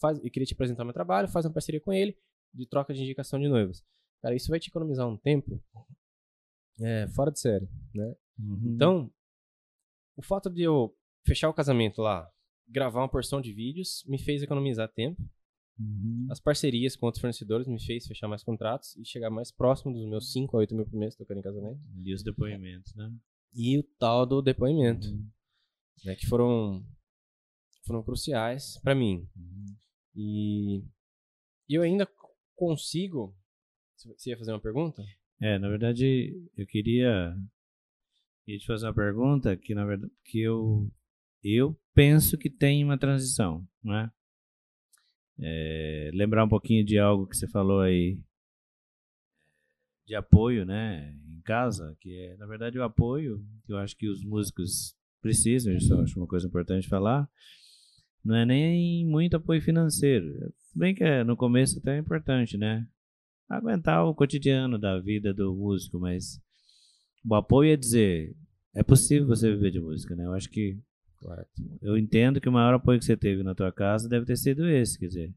[0.00, 2.16] Faz, eu queria te apresentar meu trabalho, faz uma parceria com ele,
[2.54, 3.84] de troca de indicação de noivas.
[4.22, 5.62] Cara, isso vai te economizar um tempo
[6.80, 8.14] é, fora de série, né?
[8.38, 8.72] Uhum.
[8.74, 9.12] Então,
[10.16, 12.30] o fato de eu fechar o casamento lá,
[12.68, 15.20] gravar uma porção de vídeos, me fez economizar tempo.
[15.78, 16.26] Uhum.
[16.30, 20.06] As parcerias com outros fornecedores me fez fechar mais contratos e chegar mais próximo dos
[20.06, 21.80] meus 5 a 8 mil por mês tocando em casamento.
[22.04, 23.10] E os depoimentos, né?
[23.54, 25.26] E o tal do depoimento, Uhum.
[26.04, 26.84] né, que foram,
[27.86, 29.26] foram cruciais pra mim.
[29.36, 29.66] Uhum.
[30.14, 30.78] E,
[31.68, 32.06] e eu ainda
[32.54, 33.34] consigo.
[33.96, 35.02] Você ia fazer uma pergunta?
[35.40, 37.34] É, na verdade, eu queria,
[38.44, 40.90] queria te fazer uma pergunta que, na verdade, que eu,
[41.42, 44.10] eu penso que tem uma transição, né?
[45.42, 48.18] É, lembrar um pouquinho de algo que você falou aí
[50.06, 54.08] de apoio, né, em casa, que é, na verdade, o apoio que eu acho que
[54.08, 57.28] os músicos precisam, isso eu acho uma coisa importante falar,
[58.24, 60.52] não é nem muito apoio financeiro.
[60.74, 62.86] Bem que é, no começo até é importante, né?
[63.48, 66.40] Aguentar o cotidiano da vida do músico, mas
[67.24, 68.36] o apoio é dizer,
[68.74, 70.26] é possível você viver de música, né?
[70.26, 70.78] Eu acho que
[71.82, 74.66] Eu entendo que o maior apoio que você teve na tua casa deve ter sido
[74.68, 75.34] esse, quer dizer,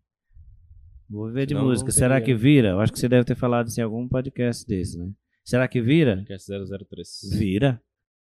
[1.10, 1.92] vou viver de Senão música.
[1.92, 2.70] Será que vira?
[2.70, 5.12] Eu acho que você deve ter falado isso em algum podcast desse, né?
[5.44, 6.18] Será que vira?
[6.18, 6.52] Podcast
[6.90, 7.38] 003.
[7.38, 7.82] Vira,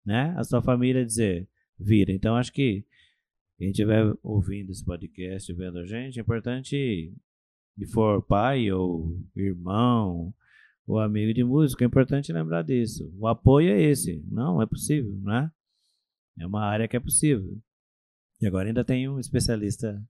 [0.04, 0.34] né?
[0.36, 1.48] A sua família dizer,
[1.80, 2.12] vira.
[2.12, 2.84] Então acho que
[3.58, 7.14] quem estiver ouvindo esse podcast, vendo a gente, é importante,
[7.78, 10.34] se for pai ou irmão
[10.88, 13.14] ou amigo de músico, é importante lembrar disso.
[13.18, 14.24] O apoio é esse.
[14.30, 15.52] Não, é possível, né?
[16.40, 17.58] É uma área que é possível.
[18.42, 20.02] E agora ainda tem um especialista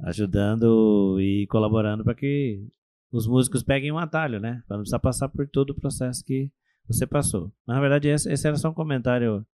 [0.00, 2.66] ajudando e colaborando para que
[3.12, 4.62] os músicos peguem um atalho, né?
[4.66, 6.50] Para não precisar passar por todo o processo que
[6.86, 7.52] você passou.
[7.66, 9.46] Mas, na verdade, esse, esse era só um comentário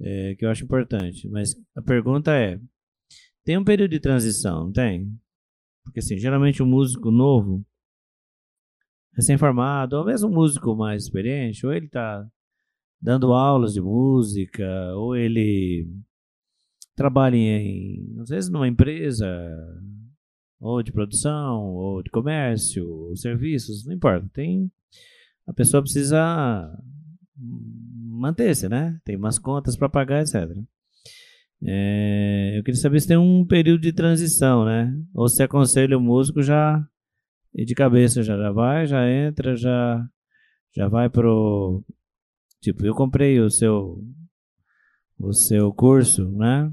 [0.00, 1.28] é, que eu acho importante.
[1.28, 2.60] Mas a pergunta é:
[3.44, 5.10] tem um período de transição, tem?
[5.82, 7.64] Porque, assim, geralmente um músico novo,
[9.14, 12.26] recém-formado, ou mesmo um músico mais experiente, ou ele está
[13.04, 14.64] dando aulas de música,
[14.96, 15.86] ou ele
[16.96, 19.28] trabalha em, às vezes, numa empresa,
[20.58, 24.26] ou de produção, ou de comércio, ou serviços, não importa.
[24.32, 24.72] Tem
[25.46, 26.72] a pessoa precisa
[27.36, 28.98] manter-se, né?
[29.04, 30.56] Tem umas contas para pagar, etc.
[31.62, 34.98] É, eu queria saber se tem um período de transição, né?
[35.12, 36.82] Ou se aconselha o músico já
[37.54, 40.08] de cabeça, já, já vai, já entra, já
[40.74, 41.84] já vai pro
[42.64, 44.02] tipo, eu comprei o seu
[45.18, 46.72] o seu curso, né?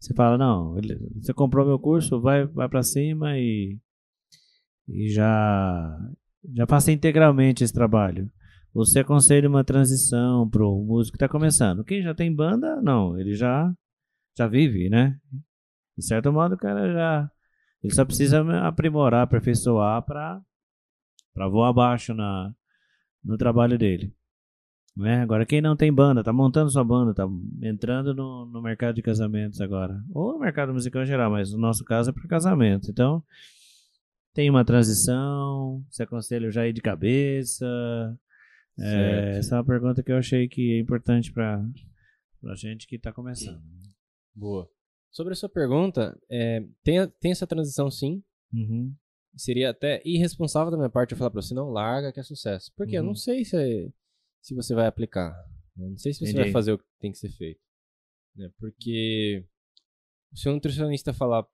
[0.00, 3.78] Você fala, não, ele- você comprou meu curso, vai vai para cima e
[4.88, 5.98] e já
[6.54, 8.30] já faça integralmente esse trabalho.
[8.74, 11.84] Você aconselha uma transição para o músico que está começando.
[11.84, 13.72] Quem já tem banda, não, ele já
[14.36, 15.18] já vive, né?
[15.98, 17.30] De certo modo, o cara já
[17.82, 20.40] ele só precisa aprimorar, aperfeiçoar para
[21.34, 22.52] para voar abaixo na
[23.24, 24.12] no trabalho dele.
[24.96, 25.22] Né?
[25.22, 27.24] Agora, quem não tem banda, tá montando sua banda, tá
[27.62, 31.58] entrando no, no mercado de casamentos agora, ou no mercado musical em geral, mas no
[31.58, 32.90] nosso caso é para casamento.
[32.90, 33.22] Então,
[34.32, 37.66] tem uma transição, se aconselha já ir de cabeça.
[38.78, 41.64] É, essa é uma pergunta que eu achei que é importante para
[42.46, 43.60] a gente que está começando.
[44.34, 44.68] Boa.
[45.10, 48.22] Sobre a sua pergunta, é, tem, tem essa transição sim.
[48.52, 48.92] Uhum.
[49.36, 52.72] Seria até irresponsável da minha parte eu falar pra você, não larga que é sucesso.
[52.76, 53.08] Porque eu Uhum.
[53.08, 53.92] não sei se,
[54.44, 55.34] se você vai aplicar.
[55.76, 56.42] Eu não sei se você Entendi.
[56.44, 57.60] vai fazer o que tem que ser feito.
[58.36, 58.50] né?
[58.58, 59.44] Porque
[60.32, 61.46] o seu nutricionista falar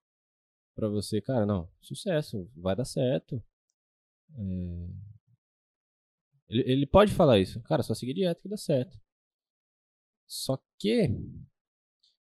[0.75, 3.43] pra você, cara, não, sucesso, vai dar certo.
[4.35, 4.89] É,
[6.49, 7.63] Ele, ele pode falar isso.
[7.63, 9.01] Cara, só seguir dieta que dá certo.
[10.27, 11.09] Só que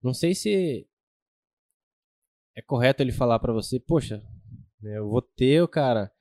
[0.04, 0.88] não sei se
[2.56, 4.18] é correto ele falar pra você, poxa,
[4.82, 6.12] né, eu vou ter, cara,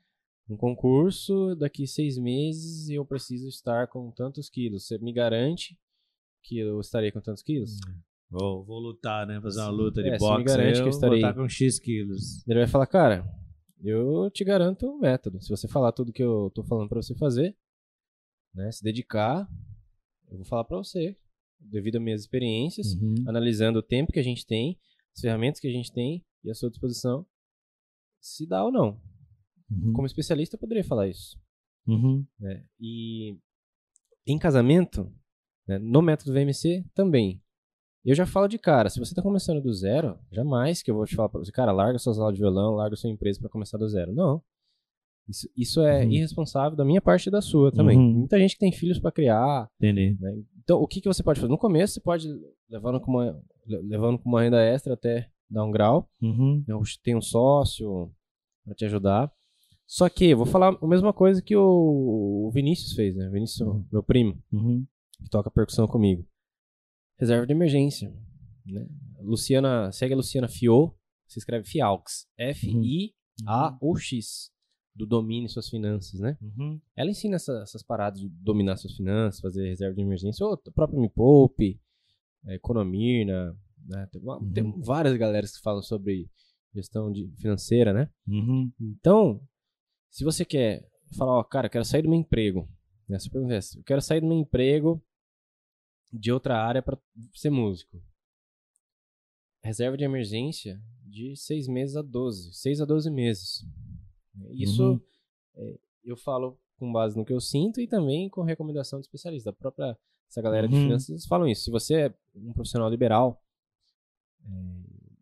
[0.48, 4.87] um concurso daqui seis meses e eu preciso estar com tantos quilos.
[4.87, 5.78] Você me garante
[6.42, 7.78] que eu estarei com tantos quilos?
[8.30, 9.40] Vou, vou lutar, né?
[9.40, 10.44] Fazer uma luta de É, você me boxe.
[10.44, 12.46] garante aí, que eu eu estarei- vou estar com X quilos.
[12.46, 13.26] Ele vai falar, cara,
[13.82, 15.40] eu te garanto o método.
[15.42, 17.56] Se você falar tudo que eu tô falando pra você fazer,
[18.54, 19.48] né, se dedicar,
[20.30, 21.16] eu vou falar pra você,
[21.58, 23.14] devido às minhas experiências, Uhum.
[23.26, 24.78] analisando o tempo que a gente tem,
[25.14, 27.26] as ferramentas que a gente tem e a sua disposição,
[28.20, 29.00] se dá ou não.
[29.70, 29.92] Uhum.
[29.92, 31.38] Como especialista, eu poderia falar isso.
[31.87, 32.24] Uhum.
[32.38, 32.64] né?
[32.81, 33.38] E
[34.26, 35.11] em casamento,
[35.66, 37.40] né, no método VMC também.
[38.04, 41.04] Eu já falo de cara, se você está começando do zero, jamais que eu vou
[41.07, 43.76] te falar para você, cara, larga suas aulas de violão, larga sua empresa para começar
[43.78, 44.14] do zero.
[44.14, 44.42] Não.
[45.28, 46.11] Isso, isso é Uhum.
[46.12, 47.98] irresponsável da minha parte e da sua também.
[47.98, 48.12] Uhum.
[48.20, 49.68] Muita gente que tem filhos para criar.
[49.78, 50.16] Entendi.
[50.20, 50.42] né?
[50.62, 51.50] Então, o que, que você pode fazer?
[51.50, 52.26] No começo, você pode
[52.70, 56.09] levando com uma, le- levando com uma renda extra até dar um grau.
[56.22, 56.64] Uhum.
[56.66, 56.74] né?
[57.02, 58.11] Tem um sócio
[58.64, 59.31] para te ajudar.
[59.90, 63.27] Só que, vou falar a mesma coisa que o Vinícius fez, né?
[63.29, 64.87] O Vinícius, meu primo, Uhum.
[65.22, 66.24] que toca percussão comigo.
[67.18, 68.14] reserva de emergência.
[68.64, 68.87] Né?
[69.22, 70.94] Luciana, segue a Luciana Fio,
[71.27, 72.29] se escreve Fiaux,
[73.38, 74.51] F-I-A-O-X,
[74.94, 76.37] do domine suas finanças, né?
[76.40, 76.81] Uhum.
[76.96, 80.72] Ela ensina essa- essas paradas de dominar suas finanças, fazer reserva de emergência, ou o
[80.72, 81.81] próprio Me Poupe,
[82.46, 84.07] é, Economirna, né?
[84.12, 84.53] Tem, uma- Uhum.
[84.53, 86.29] tem várias galeras que falam sobre
[86.74, 88.09] gestão de, financeira, né?
[88.29, 88.70] Uhum.
[88.81, 89.40] Então,
[90.11, 92.68] se você quer falar, ó, cara, eu quero sair do meu emprego,
[93.09, 93.16] né?
[93.16, 95.03] Essa pergunta é essa, eu quero sair do meu emprego
[96.12, 96.99] de outra área para
[97.35, 98.03] ser músico.
[99.62, 103.64] Reserva de emergência de seis meses a 12, seis a 12 meses.
[104.53, 105.01] Isso Uhum.
[105.57, 109.51] é, eu falo com base no que eu sinto e também com recomendação de especialista.
[109.51, 109.99] A própria
[110.31, 110.83] essa galera de Uhum.
[110.83, 111.64] finanças eles falam isso.
[111.64, 113.42] Se você é um profissional liberal,
[114.44, 114.49] é,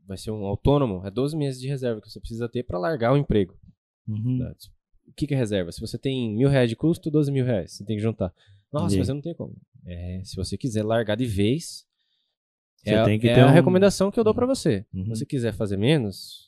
[0.07, 3.12] vai ser um autônomo, é 12 meses de reserva que você precisa ter para largar
[3.12, 3.59] o emprego.
[4.07, 4.38] Uhum.
[5.08, 5.72] O que, que é reserva?
[5.72, 7.72] Se você tem mil reais de custo, 12 mil reais.
[7.72, 8.32] Você tem que juntar.
[8.72, 8.98] Nossa, Entendi.
[8.98, 9.54] mas eu não tenho como.
[9.86, 11.86] É, se você quiser largar de vez,
[12.82, 14.84] Você é, tem que é ter a um- recomendação que eu dou pra você.
[14.92, 15.04] Uhum.
[15.04, 16.45] Se você quiser fazer menos,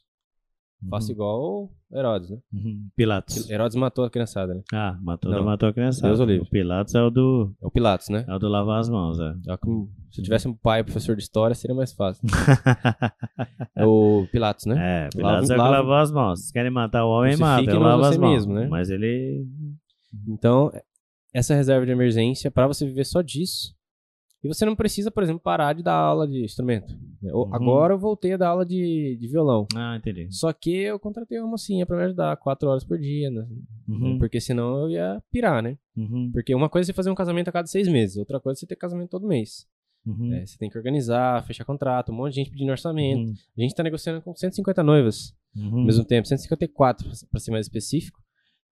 [0.90, 1.12] faça Uhum.
[1.12, 2.38] igual Herodes, né?
[2.52, 2.88] Uhum.
[2.94, 3.48] Pilatos.
[3.50, 4.62] Herodes matou a criançada, né?
[4.72, 5.42] Ah, matou, Não.
[5.44, 6.06] matou a criança.
[6.06, 6.46] Deus o livre.
[6.46, 8.24] O Pilatos é o do, É o Pilatos, né?
[8.28, 9.32] é o do lavar as mãos, é.
[10.10, 12.26] Se eu tivesse um pai professor de história, seria mais fácil.
[13.76, 15.06] É o Pilatos, né?
[15.06, 16.46] É, Pilatos é o lava- lavou as mãos.
[16.46, 17.70] Se querem matar o homem, mata.
[17.70, 18.30] Eu lavo as mãos.
[18.46, 18.66] mesmo, né?
[18.68, 19.46] Mas ele...
[20.26, 20.70] Então,
[21.34, 23.74] essa reserva de emergência, para você viver só disso.
[24.42, 26.92] E você não precisa, por exemplo, parar de dar aula de instrumento.
[27.22, 27.54] Eu- Uhum.
[27.54, 29.66] Agora eu voltei a dar aula de, de violão.
[29.74, 30.28] Ah, entendi.
[30.30, 33.44] Só que eu contratei uma mocinha para me ajudar quatro horas por dia, né?
[33.88, 34.16] Uhum.
[34.18, 35.76] Porque senão eu ia pirar, né?
[35.96, 36.30] Uhum.
[36.32, 38.60] Porque uma coisa é você fazer um casamento a cada seis meses, outra coisa é
[38.60, 39.66] você ter casamento todo mês.
[40.06, 40.32] Uhum.
[40.32, 43.28] É, você tem que organizar, fechar contrato, um monte de gente pedindo orçamento.
[43.28, 43.34] Uhum.
[43.58, 45.80] A gente tá negociando com 150 noivas Uhum.
[45.80, 48.20] ao mesmo tempo, 154 para ser mais específico.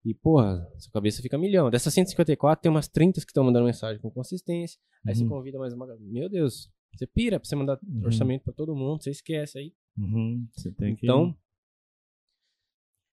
[0.09, 1.69] E, porra, sua cabeça fica milhão.
[1.69, 4.79] Dessas 154, tem umas 30 que estão mandando mensagem com consistência.
[5.05, 5.29] Aí você Uhum.
[5.31, 5.85] convida mais uma.
[5.99, 8.05] Meu Deus, você pira pra você mandar Uhum.
[8.05, 9.73] orçamento pra todo mundo, você esquece aí.
[9.99, 10.47] Uhum.
[10.55, 11.07] Você tem que...
[11.07, 11.35] Então,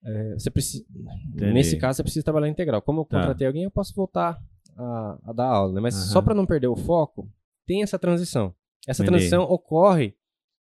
[0.04, 0.84] é, você precisa.
[1.34, 1.52] Entendi.
[1.52, 2.80] Nesse caso, você precisa trabalhar integral.
[2.82, 3.18] Como eu Tá.
[3.20, 4.40] contratei alguém, eu posso voltar
[4.76, 5.80] a, a dar aula, né?
[5.80, 7.28] Mas só pra não perder o foco,
[7.66, 8.54] tem essa transição.
[8.86, 9.16] Essa Entendi.
[9.18, 10.14] transição ocorre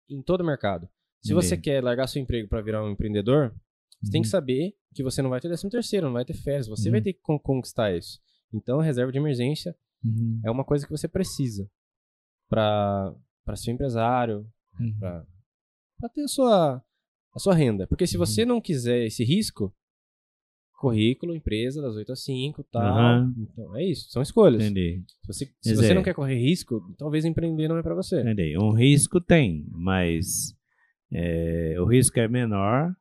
[0.08, 0.88] em todo o mercado.
[1.20, 1.62] Se você Entendi.
[1.62, 3.54] quer largar seu emprego pra virar um empreendedor,
[4.02, 4.30] você tem que Uhum.
[4.32, 6.92] saber que você não vai ter 13 terceiro, não vai ter férias, você Uhum.
[6.92, 8.20] vai ter que con- conquistar isso.
[8.52, 10.40] Então, a reserva de emergência Uhum.
[10.44, 11.70] é uma coisa que você precisa
[12.48, 14.46] para para ser um empresário,
[14.78, 14.98] Uhum.
[14.98, 16.82] para ter a sua
[17.34, 17.86] a sua renda.
[17.86, 18.26] Porque se Uhum.
[18.26, 19.74] você não quiser esse risco,
[20.78, 23.24] currículo, empresa das 8 às 5, tal.
[23.38, 24.62] Então, é isso, são escolhas.
[24.62, 25.02] Entendi.
[25.22, 28.20] Se você, se você não quer correr risco, talvez empreender não é para você.
[28.20, 28.58] Entendi.
[28.58, 30.54] Um risco tem, mas
[31.12, 32.94] é, o risco é menor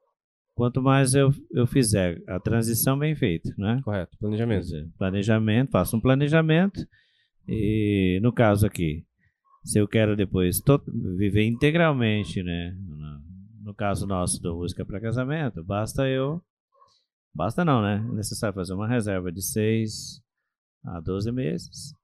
[0.61, 3.81] quanto mais eu, eu fizer a transição bem feita, né?
[3.83, 4.61] Correto, planejamento.
[4.61, 6.87] dizer, planejamento, faço um planejamento
[7.47, 9.03] e no caso aqui,
[9.63, 10.61] se eu quero depois
[11.17, 12.77] viver integralmente, né?
[13.63, 16.39] No, caso nosso do música para casamento, basta eu,
[17.33, 17.95] basta não, né?
[18.07, 20.21] É necessário fazer uma reserva de 6
[20.85, 21.95] a 12 meses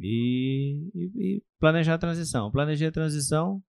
[0.00, 2.50] e, e- e planejar a transição.
[2.50, 3.62] Planejei a transição,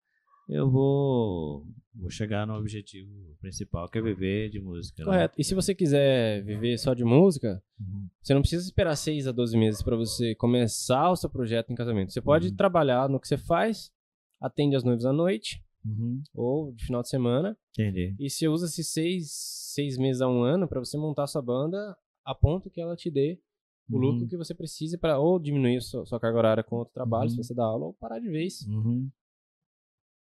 [0.49, 5.03] eu vou, vou chegar no objetivo principal, que é viver de música.
[5.03, 5.05] né?
[5.05, 5.35] Correto.
[5.39, 8.09] E se você quiser viver só de música, Uhum.
[8.23, 11.75] Você não precisa esperar 6 a 12 meses para você começar o seu projeto em
[11.75, 12.13] casamento.
[12.13, 12.55] Você pode Uhum.
[12.57, 13.91] trabalhar no que você faz,
[14.41, 16.23] atende as noivas à noite Uhum.
[16.33, 17.59] ou de final de semana.
[17.73, 18.15] Entendi.
[18.19, 19.29] E você usa esses seis,
[19.75, 23.11] seis meses a um ano para você montar sua banda a ponto que ela te
[23.11, 23.39] dê
[23.91, 24.01] o Uhum.
[24.01, 27.31] lucro que você precisa para ou diminuir sua, sua carga horária com outro trabalho, Uhum.
[27.31, 29.11] se você dá aula, ou parar de vez Uhum.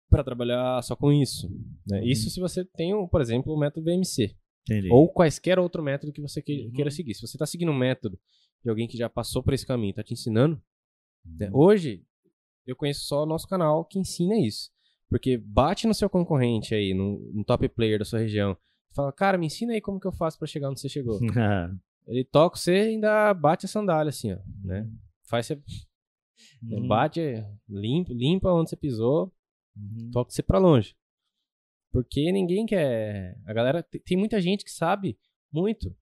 [0.10, 1.50] Para trabalhar só com isso.
[1.88, 2.00] né?
[2.00, 2.06] Uhum.
[2.08, 4.36] Isso se você tem, por exemplo, o método VMC.
[4.70, 4.90] Entendi.
[4.92, 6.72] Ou quaisquer outro método que você Uhum.
[6.72, 7.14] queira seguir.
[7.14, 8.20] Se você está seguindo um método
[8.64, 10.62] de alguém que já passou por esse caminho, está te ensinando,
[11.26, 11.48] né?
[11.50, 11.58] Uhum.
[11.60, 12.04] hoje
[12.66, 14.70] eu conheço só o nosso canal que ensina isso.
[15.10, 18.58] Porque bate no seu concorrente aí, no, no top player da sua região,
[18.94, 21.18] fala, cara, me ensina aí como que eu faço para chegar onde você chegou.
[22.06, 24.90] Ele toca você e ainda bate a sandália assim, ó, né?
[25.30, 25.62] Faz você
[26.64, 26.88] Uhum.
[26.88, 27.22] bate,
[27.70, 29.32] limpa, limpa onde você pisou,
[29.78, 30.12] Uhum.
[30.12, 30.96] toca você pra longe.
[31.92, 33.40] Porque ninguém quer.
[33.46, 33.84] A galera.
[33.84, 35.18] Tem, muita gente que sabe
[35.52, 35.96] muito.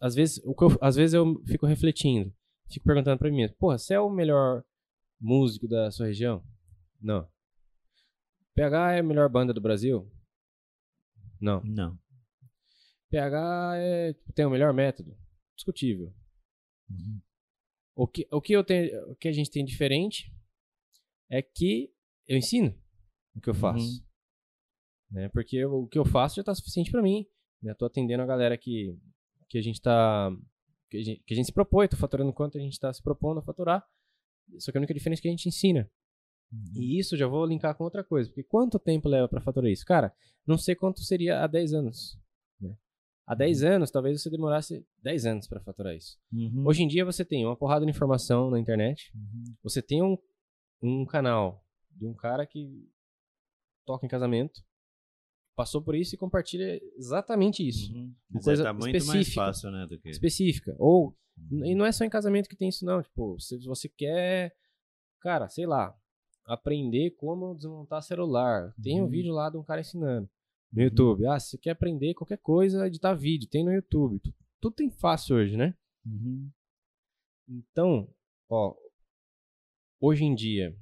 [0.00, 2.34] Às vezes, o que eu, às vezes eu fico refletindo.
[2.68, 4.64] Fico perguntando pra mim Porra, você é o melhor
[5.20, 6.44] músico da sua região?
[7.00, 7.28] Não.
[8.54, 10.10] PH é a melhor banda do Brasil?
[11.40, 11.62] Não.
[11.64, 11.98] Não.
[13.10, 15.16] PH é, tem o melhor método?
[15.56, 16.12] Discutível.
[16.88, 17.20] Uhum.
[17.94, 20.32] O que, o, que eu tenho, o que a gente tem diferente
[21.28, 21.92] é que
[22.30, 22.74] eu ensino
[23.36, 23.84] o que eu faço.
[23.84, 24.04] Uhum.
[25.12, 25.28] Né?
[25.30, 27.26] Porque eu- o que eu faço já está suficiente para mim.
[27.62, 27.74] Né?
[27.74, 28.96] Tô atendendo a galera que,
[29.48, 30.30] que a gente tá.
[30.90, 33.02] Que a gente, que a gente se propõe, tô faturando quanto a gente está se
[33.02, 33.84] propondo a faturar.
[34.58, 35.88] Só que a única diferença é que a gente ensina.
[36.74, 39.84] E isso já vou linkar com outra coisa, porque quanto tempo leva para faturar isso?
[39.86, 40.12] Cara,
[40.44, 42.18] não sei quanto seria há 10 anos.
[42.60, 42.76] Né?
[43.24, 46.18] Há 10 anos, talvez você demorasse 10 anos para faturar isso.
[46.32, 46.64] Uhum.
[46.66, 49.44] Hoje em dia você tem uma porrada de informação na internet, Uhum.
[49.62, 50.18] você tem um,
[50.82, 51.64] um canal
[52.00, 52.88] de um cara que
[53.86, 54.64] toca em casamento,
[55.54, 57.92] passou por isso e compartilha exatamente isso.
[57.92, 58.04] Uhum.
[58.04, 60.08] Uma Mas coisa é, tá muito mais fácil, né, do que...
[60.08, 60.74] Específica.
[60.78, 61.14] Ou,
[61.50, 61.64] Uhum.
[61.64, 64.54] e não é só em casamento que tem isso não, tipo, se você quer,
[65.20, 65.94] cara, sei lá,
[66.44, 69.10] aprender como desmontar celular, tem um Uhum.
[69.10, 70.28] vídeo lá de um cara ensinando
[70.72, 71.26] no YouTube.
[71.26, 74.18] Ah, se você quer aprender qualquer coisa, editar vídeo, tem no YouTube.
[74.20, 75.74] Tu- Tudo tem fácil hoje, né?
[76.06, 76.50] Uhum.
[77.48, 78.12] Então,
[78.48, 78.74] ó,
[80.00, 80.76] hoje em dia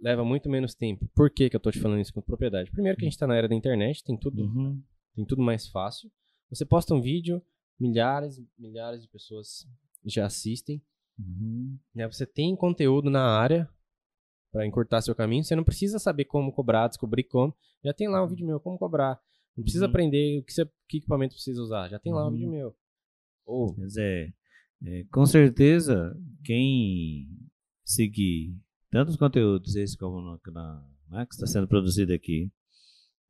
[0.00, 1.08] leva muito menos tempo.
[1.14, 2.70] Por que, que eu tô te falando isso com propriedade?
[2.70, 4.82] Primeiro que a gente tá na era da internet, tem tudo, Uhum.
[5.14, 6.10] tem tudo mais fácil.
[6.50, 7.42] Você posta um vídeo,
[7.80, 9.66] milhares, milhares de pessoas
[10.04, 10.80] já assistem.
[11.18, 11.78] Uhum.
[11.94, 12.06] né?
[12.06, 13.66] Você tem conteúdo na área
[14.52, 15.42] para encurtar seu caminho.
[15.42, 17.54] Você não precisa saber como cobrar, descobrir como.
[17.82, 19.18] Já tem lá um vídeo meu, como cobrar.
[19.56, 19.90] Não precisa Uhum.
[19.90, 21.88] aprender o que, você, que equipamento precisa usar.
[21.88, 22.32] Já tem lá um Uhum.
[22.34, 22.76] vídeo meu.
[23.46, 24.34] Ou, Quer dizer,
[24.84, 27.26] é, com certeza, quem
[27.84, 28.54] seguir
[28.96, 32.50] tanto os conteúdos, esse como no, na, né, que está sendo produzido aqui,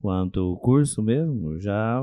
[0.01, 2.01] quanto o curso mesmo, já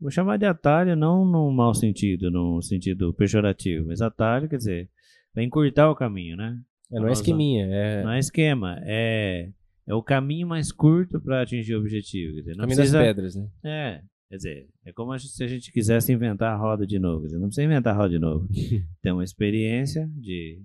[0.00, 4.90] vou chamar de atalho, não no mau sentido, no sentido pejorativo, mas atalho quer dizer,
[5.32, 6.58] vai encurtar o caminho, né?
[6.90, 9.48] é, não é esqueminha, é Não é esquema, é,
[9.86, 12.34] é o caminho mais curto para atingir o objetivo.
[12.34, 13.48] Dizer, não caminho precisa, das pedras, né?
[13.62, 17.26] é, quer dizer, é como se a gente quisesse inventar a roda de novo.
[17.26, 18.48] Dizer, não precisa inventar a roda de novo.
[19.00, 20.60] Tem uma experiência de,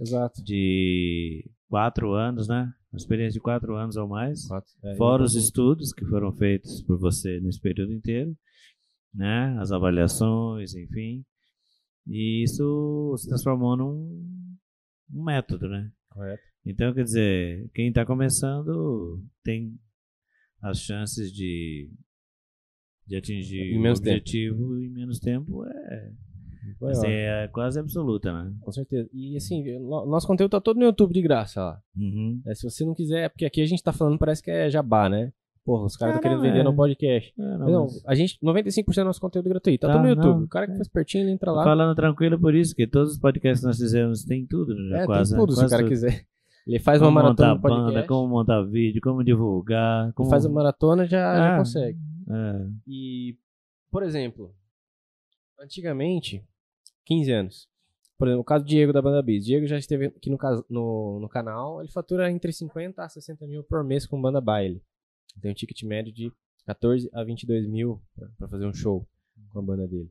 [0.00, 0.42] Exato.
[0.42, 2.72] de quatro anos, né?
[2.92, 4.46] Uma experiência de quatro anos ou mais.
[4.46, 8.36] Quatro- é, Fora os estudos que foram feitos por você nesse período inteiro,
[9.14, 9.56] né?
[9.58, 11.24] As avaliações, enfim.
[12.06, 14.56] E isso se transformou num
[15.12, 15.90] um método, né?
[16.10, 16.42] Correto.
[16.64, 19.74] Então, quer dizer, quem está começando tem
[20.62, 21.90] as chances de,
[23.06, 24.18] de atingir o tempo.
[24.18, 26.12] objetivo em menos tempo é,
[26.80, 28.52] Ótimo, é quase absoluta, né?
[28.60, 29.08] Com certeza.
[29.12, 31.80] E assim, no- nosso conteúdo tá todo no YouTube de graça lá.
[31.96, 32.40] Uhum.
[32.46, 34.68] É, se você não quiser, é porque aqui a gente tá falando, parece que é
[34.70, 35.32] jabá, né?
[35.64, 36.64] Porra, os caras estão querendo não, vender é.
[36.64, 37.34] no podcast.
[37.38, 39.80] É, não, Não, mas a gente, 95% do nosso conteúdo é gratuito.
[39.86, 40.36] Tá, Tá, tudo no YouTube.
[40.38, 40.76] não, o cara que é.
[40.76, 41.62] faz pertinho, ele entra lá.
[41.62, 45.02] falando tranquilo por isso, que todos os podcasts que nós fizemos tem tudo, né?
[45.02, 45.90] É, quase, tem tudo, se o Quase cara tudo.
[45.90, 46.24] quiser.
[46.66, 47.94] Ele faz uma como maratona montar no podcast.
[47.94, 50.28] banda, como montar vídeo, como divulgar, como...
[50.30, 51.58] Faz uma maratona, já, já Ah.
[51.58, 51.98] consegue.
[52.30, 52.66] É.
[52.86, 53.36] E,
[53.90, 54.54] por exemplo,
[55.60, 56.42] antigamente,
[57.08, 57.68] 15 anos.
[58.18, 59.44] Por exemplo, o caso do Diego da Banda Bis.
[59.44, 60.36] Diego já esteve aqui no,
[60.68, 61.80] no, no canal.
[61.80, 64.82] Ele fatura entre 50 a 60 mil por mês com banda baile.
[65.40, 66.32] Tem um ticket médio de
[66.66, 68.02] 14 a 22 mil
[68.36, 69.08] pra fazer um show
[69.50, 70.10] com a banda dele.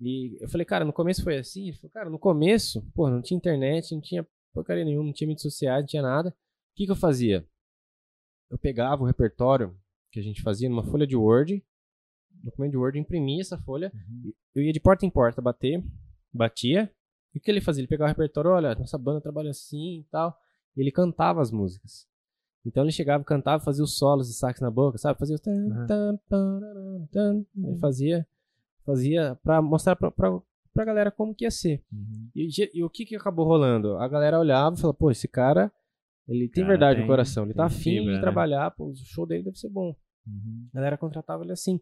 [0.00, 1.68] E eu falei, cara, no começo foi assim?
[1.68, 5.28] Ele falou, cara, no começo, pô, não tinha internet, não tinha porcaria nenhuma, não tinha
[5.28, 6.30] mídias sociais, não tinha nada.
[6.30, 6.34] O
[6.74, 7.46] que, que eu fazia?
[8.50, 9.76] Eu pegava o repertório
[10.10, 11.62] que a gente fazia numa folha de Word,
[12.42, 14.32] documento de Word, imprimia essa folha, Uhum.
[14.54, 15.84] eu ia de porta em porta bater,
[16.32, 16.90] batia,
[17.34, 17.80] e o que ele fazia?
[17.80, 20.36] Ele pegava o repertório, olha, nossa banda trabalha assim e tal,
[20.76, 22.08] e ele cantava as músicas.
[22.66, 25.18] Então ele chegava, cantava, fazia os solos de sax na boca, sabe?
[25.18, 27.08] Fazia os tan, Uhum.
[27.56, 28.26] Ele fazia,
[28.84, 30.38] fazia pra mostrar pra, pra,
[30.72, 31.82] pra galera como que ia ser.
[31.92, 32.28] Uhum.
[32.34, 33.96] E, e o que que acabou rolando?
[33.96, 35.72] A galera olhava e falava, pô, esse cara,
[36.28, 38.20] ele tem Cara, verdade tem- no coração, ele tá afim de né?
[38.20, 39.94] trabalhar, pô, o show dele deve ser bom.
[40.26, 40.68] Uhum.
[40.72, 41.80] A galera contratava ele assim.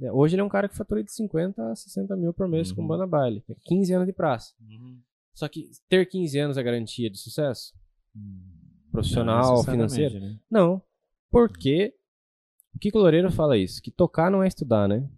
[0.00, 0.10] Né?
[0.12, 2.80] Hoje ele é um cara que fatura de 50 a 60 mil por mês com
[2.82, 2.88] Uhum.
[2.88, 3.44] banda baile.
[3.48, 4.54] É 15 anos de praça.
[4.60, 5.00] Uhum.
[5.34, 7.72] Só que ter 15 anos é garantia de sucesso?
[8.14, 10.20] Não Profissional, necessariamente, financeiro?
[10.34, 10.40] né?
[10.50, 10.82] Não.
[11.30, 11.94] Porque
[12.74, 15.08] o Kiko Loureiro fala isso, que tocar não é estudar, né?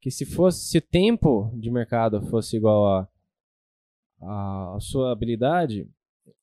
[0.00, 3.08] Que se fosse, se o tempo de mercado fosse igual a,
[4.22, 5.90] a, a sua habilidade,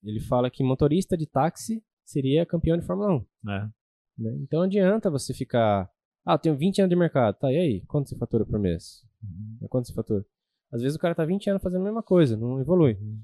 [0.03, 3.13] ele fala que motorista de táxi seria campeão de Fórmula
[3.45, 3.49] 1.
[3.51, 3.69] É.
[4.17, 4.37] né?
[4.41, 5.89] Então não adianta você ficar.
[6.27, 7.37] Ah, eu tenho 20 anos de mercado.
[7.39, 7.81] Tá, e aí?
[7.85, 9.01] Quanto você fatura por mês?
[9.23, 9.59] Uhum.
[9.63, 10.25] É Quanto você fatura?
[10.71, 12.95] Às vezes o cara tá 20 anos fazendo a mesma coisa, não evolui.
[12.99, 13.21] Uhum.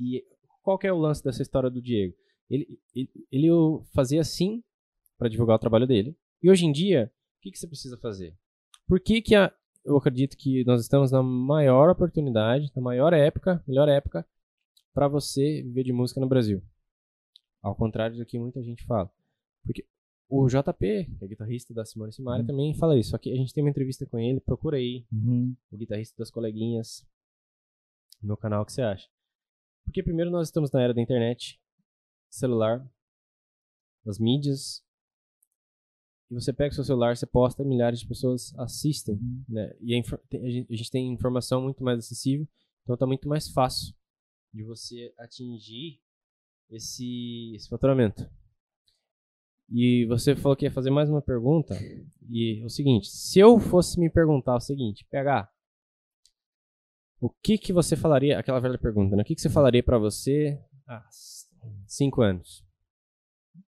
[0.00, 0.24] E
[0.62, 2.14] qual que é o lance dessa história do Diego?
[2.48, 3.48] Ele, ele, ele
[3.94, 4.62] fazia assim
[5.18, 6.16] para divulgar o trabalho dele.
[6.42, 8.34] E hoje em dia, o que, que você precisa fazer?
[8.88, 9.52] Por que, que a-
[9.84, 14.26] eu acredito que nós estamos na maior oportunidade, na maior época, melhor época,
[14.94, 16.62] para você viver de música no Brasil?
[17.62, 19.10] Ao contrário do que muita gente fala.
[19.64, 19.86] Porque
[20.34, 22.46] o JP, que é guitarrista da Simone Simari, Hum.
[22.46, 23.10] também fala isso.
[23.10, 25.54] Só que a gente tem uma entrevista com ele, procura aí, Uhum.
[25.70, 27.06] o guitarrista das coleguinhas
[28.22, 29.08] no meu canal, o que você acha?
[29.84, 31.60] Porque primeiro nós estamos na era da internet,
[32.30, 32.88] celular,
[34.04, 34.82] das mídias,
[36.30, 39.44] e você pega o seu celular, você posta, milhares de pessoas assistem, Uhum.
[39.48, 39.76] né?
[39.80, 42.48] E a gente, a gente tem informação muito mais acessível,
[42.84, 43.94] então tá muito mais fácil
[44.54, 46.00] de você atingir
[46.70, 48.26] esse, esse faturamento.
[49.74, 51.74] E você falou que ia fazer mais uma pergunta.
[52.28, 55.50] E é o seguinte: se eu fosse me perguntar o seguinte, PH,
[57.18, 58.38] o que que você falaria?
[58.38, 59.22] Aquela velha pergunta, né?
[59.22, 61.08] O que que você falaria para você há
[61.86, 62.62] cinco anos?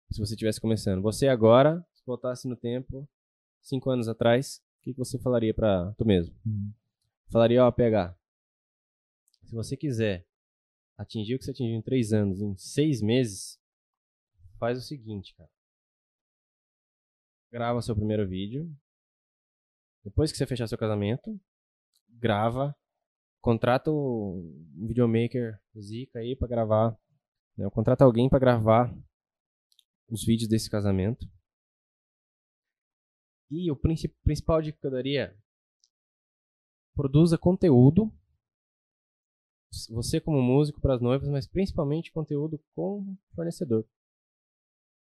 [0.09, 1.03] Se você estivesse começando.
[1.03, 3.07] Você agora, se voltasse no tempo,
[3.61, 6.35] cinco anos atrás, o que que você falaria para tu mesmo?
[6.45, 6.71] Hum.
[7.29, 8.17] Falaria, ó, PH,
[9.43, 10.25] se você quiser
[10.97, 13.59] atingir o que você atingiu em três anos, em seis meses,
[14.57, 15.49] faz o seguinte, cara
[17.51, 18.73] grava seu primeiro vídeo.
[20.03, 21.39] Depois que você fechar seu casamento,
[22.09, 22.75] grava,
[23.41, 26.99] contrata um videomaker Zica aí para gravar,
[27.57, 27.69] né?
[27.69, 28.95] contrata alguém para gravar
[30.09, 31.29] os vídeos desse casamento.
[33.49, 35.37] E o principal dica que eu daria
[36.95, 38.11] produza conteúdo
[39.89, 43.85] você como músico para as noivas, mas principalmente conteúdo com fornecedor.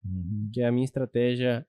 [0.04, 0.50] Uhum.
[0.54, 1.68] Que é a minha estratégia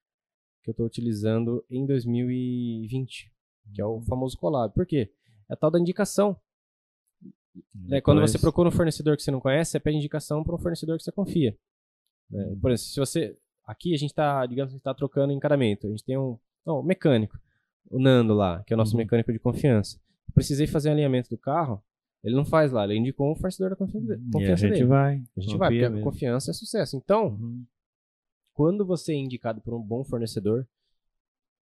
[0.67, 3.33] que eu estou utilizando em 2020,
[3.73, 4.75] que é o famoso collab.
[4.75, 5.13] Por quê?
[5.49, 6.37] É a tal da indicação.
[7.73, 8.01] Né?
[8.01, 10.99] Quando você procura um fornecedor que você não conhece, você pede indicação para um fornecedor
[10.99, 11.57] que você confia.
[12.29, 12.57] Né?
[12.61, 13.39] Por exemplo, se você.
[13.65, 15.87] Aqui a gente está, digamos, está trocando encaramento.
[15.87, 17.39] A gente tem um, não, um mecânico,
[17.89, 18.99] o Nando lá, que é o nosso uhum.
[18.99, 20.01] mecânico de confiança.
[20.29, 21.83] Eu precisei fazer um alinhamento do carro,
[22.23, 24.85] ele não faz lá, ele indicou um fornecedor da confiança, confiança e a gente dele.
[24.85, 26.05] Vai, a gente vai, porque mesmo.
[26.05, 26.97] confiança é sucesso.
[26.97, 27.65] Então, uhum
[28.57, 30.67] quando você é indicado por um bom fornecedor,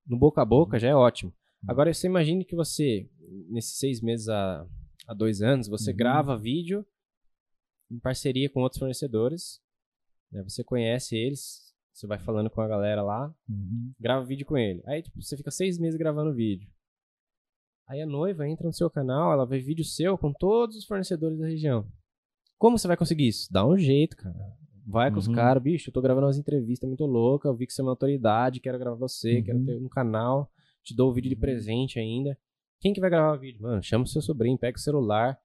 [0.07, 1.33] no boca a boca já é ótimo.
[1.63, 1.71] Uhum.
[1.71, 3.11] Agora, você imagine que você,
[3.51, 4.65] nesses seis meses a,
[5.09, 5.97] a dois anos, você uhum.
[5.97, 6.87] grava vídeo
[7.91, 9.61] em parceria com outros fornecedores.
[10.31, 10.45] Né?
[10.45, 13.93] Você conhece eles, você vai falando com a galera lá, uhum.
[13.99, 14.81] grava vídeo com ele.
[14.87, 16.71] Aí tipo, você fica seis meses gravando vídeo.
[17.89, 21.39] Aí a noiva entra no seu canal, ela vê vídeo seu com todos os fornecedores
[21.41, 21.91] da região.
[22.57, 23.53] Como você vai conseguir isso?
[23.53, 24.57] Dá um jeito, cara.
[24.87, 25.21] Vai com uhum.
[25.21, 27.85] os caras, bicho, eu tô gravando umas entrevistas muito loucas, eu vi que você é
[27.85, 29.43] uma autoridade, quero gravar você, uhum.
[29.43, 30.51] quero ter um canal,
[30.83, 31.41] te dou o vídeo de uhum.
[31.41, 32.37] presente ainda.
[32.81, 33.63] Quem que vai gravar o vídeo?
[33.63, 35.39] Mano, chama o seu sobrinho, pega o celular,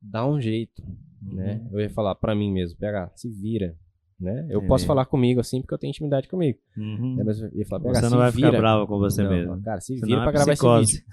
[0.00, 0.82] dá um jeito,
[1.22, 1.62] né?
[1.64, 1.70] Uhum.
[1.72, 3.74] Eu ia falar para mim mesmo, PH, se vira,
[4.20, 4.46] né?
[4.50, 6.58] Eu posso falar comigo assim porque eu tenho intimidade comigo.
[6.76, 7.16] Uhum.
[7.16, 7.24] Né?
[7.24, 8.48] Mas eu ia falar, PH, você não vai vira.
[8.48, 9.62] ficar bravo com você não, mesmo.
[9.62, 11.04] Cara, se você vira é pra gravar esse vídeo.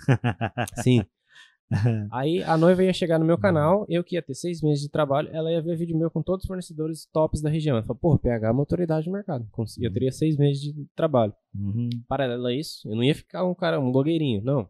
[0.83, 1.01] Sim.
[2.11, 4.89] Aí a noiva ia chegar no meu canal, eu que ia ter seis meses de
[4.89, 7.77] trabalho, ela ia ver vídeo meu com todos os fornecedores tops da região.
[7.77, 9.47] Ela falou, pô, PH é uma autoridade de mercado.
[9.85, 11.33] Eu teria seis meses de trabalho.
[11.55, 11.89] Uhum.
[12.07, 14.67] Paralelo a isso, eu não ia ficar um cara, um blogueirinho, não.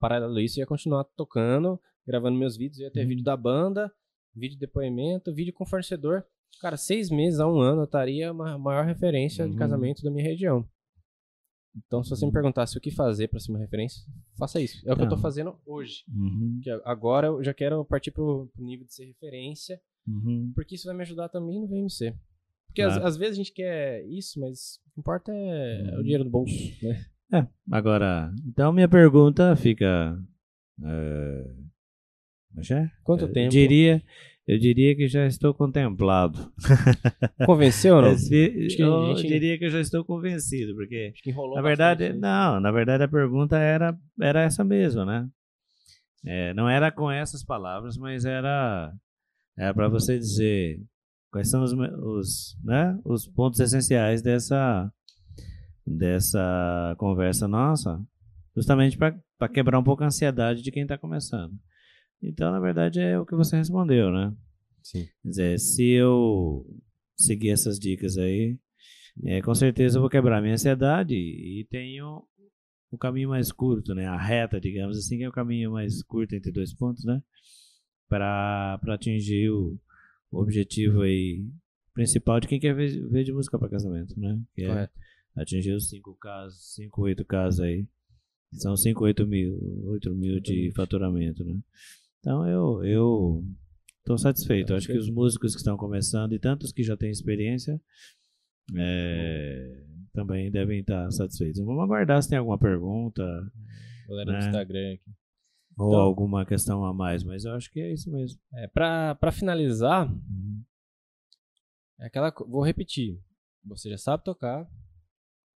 [0.00, 3.08] Paralelo a isso, eu ia continuar tocando, gravando meus vídeos, ia ter Uhum.
[3.08, 3.92] vídeo da banda,
[4.34, 6.24] vídeo de depoimento, vídeo com fornecedor.
[6.60, 9.58] Cara, seis meses a um ano eu estaria a maior referência de Uhum.
[9.58, 10.66] casamento da minha região.
[11.76, 12.32] Então, se você me Uhum.
[12.34, 14.02] perguntasse o que fazer para ser uma referência,
[14.38, 14.86] faça isso.
[14.88, 15.22] É o que eu tô Tá.
[15.22, 16.04] fazendo hoje.
[16.08, 16.60] Uhum.
[16.62, 20.52] Que agora eu já quero partir pro, pro nível de ser referência, Uhum.
[20.54, 22.14] porque isso vai me ajudar também no VMC.
[22.66, 23.06] Porque às, Claro.
[23.08, 26.02] às vezes a gente quer isso, mas o que importa é, é o Uhum.
[26.02, 27.06] dinheiro do bolso, né?
[27.32, 30.18] É, agora, então minha pergunta fica.
[32.54, 32.90] Como é?
[33.02, 33.50] Quanto Eu tempo?
[33.50, 34.02] diria,
[34.46, 36.52] eu diria que já estou contemplado.
[37.46, 38.12] Convenceu ou não?
[38.12, 41.30] Esse- Acho que a eu gente- diria que eu já estou convencido, porque Acho que
[41.30, 42.18] enrolou na bastante verdade, aí.
[42.18, 45.28] não, na verdade a pergunta era, era essa mesma, né?
[46.24, 48.92] É, não era com essas palavras, mas era,
[49.58, 50.80] era para você dizer
[51.32, 54.88] quais são os, os, né, os pontos essenciais dessa,
[55.86, 58.00] dessa conversa nossa,
[58.56, 61.52] justamente para quebrar um pouco a ansiedade de quem está começando.
[62.22, 64.32] Então, na verdade, é o que você respondeu, né?
[64.82, 65.08] Sim.
[65.22, 66.64] Quer dizer, se eu
[67.16, 68.58] seguir essas dicas aí,
[69.24, 72.22] é, com certeza eu vou quebrar minha ansiedade e tenho
[72.90, 74.06] o caminho mais curto, né?
[74.06, 77.22] A reta, digamos assim, que é o caminho mais curto entre dois pontos, né?
[78.08, 79.78] Para atingir o,
[80.30, 81.44] objetivo aí
[81.92, 84.40] principal de quem quer ver, ver de música para casamento, né?
[84.54, 84.88] Que é
[85.36, 87.86] atingir os 5 casos, 5, 8 casos aí.
[88.54, 91.58] São 5, 8 mil, 8 mil de faturamento, né?
[92.22, 93.44] Então eu, eu
[94.04, 94.68] tô satisfeito.
[94.68, 97.80] Tá Acho que os músicos que estão começando e tantos que já têm experiência
[98.76, 101.60] é, também devem estar satisfeitos.
[101.64, 103.22] Vamos aguardar se tem alguma pergunta
[104.08, 104.38] Galera do né?
[104.38, 105.10] Instagram aqui.
[105.76, 108.38] ou Então- alguma questão a mais, mas eu acho que é isso mesmo.
[108.54, 110.08] É, pra, pra finalizar,
[111.98, 112.32] é aquela.
[112.48, 113.18] Vou repetir.
[113.64, 114.64] Você já sabe tocar,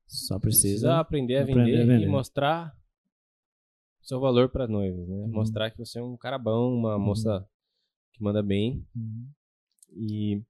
[0.06, 0.96] Só precisa precisa.
[0.98, 2.06] aprender a aprender vender, a vender.
[2.06, 2.76] e mostrar
[4.06, 5.24] seu valor para noivos, né?
[5.24, 5.32] Uhum.
[5.32, 7.46] Mostrar que você é um cara bom, uma moça
[8.12, 8.86] que manda bem.
[8.94, 9.28] Uhum.
[9.92, 10.42] E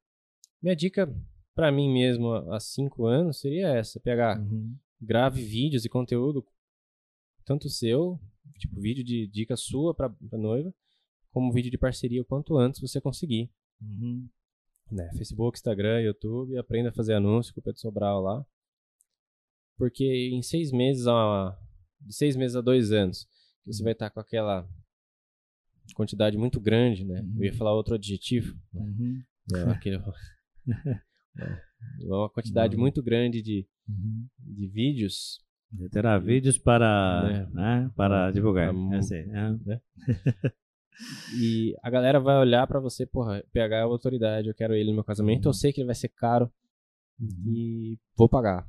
[0.62, 1.12] minha dica
[1.54, 4.76] para mim mesmo há cinco anos seria essa: pegar, Uhum.
[5.00, 6.46] grave vídeos e conteúdo,
[7.44, 8.20] tanto seu,
[8.58, 10.72] tipo vídeo de dica sua para noiva,
[11.32, 13.50] como vídeo de parceria o quanto antes você conseguir.
[13.80, 14.28] Uhum.
[14.90, 15.10] Né?
[15.16, 18.46] Facebook, Instagram, YouTube, aprenda a fazer anúncio com o Pedro Sobral lá.
[19.76, 21.58] Porque em seis meses, a,
[22.00, 23.28] de seis meses a dois anos,
[23.72, 24.68] você vai estar com aquela
[25.94, 27.24] quantidade muito grande, né?
[27.36, 28.58] Eu ia falar outro adjetivo.
[28.74, 29.22] Uhum.
[29.50, 29.98] Não, aquele...
[32.00, 32.80] Não, uma quantidade Uhum.
[32.82, 34.26] muito grande de, Uhum.
[34.38, 35.38] de vídeos.
[35.90, 37.48] Terá vídeos para, Né?
[37.52, 38.74] né, para divulgar.
[38.92, 39.80] É assim, é.
[41.38, 44.88] E a galera vai olhar pra você, porra, PH é a autoridade, eu quero ele
[44.90, 46.50] no meu casamento, eu sei que ele vai ser caro
[47.46, 48.66] e vou pagar.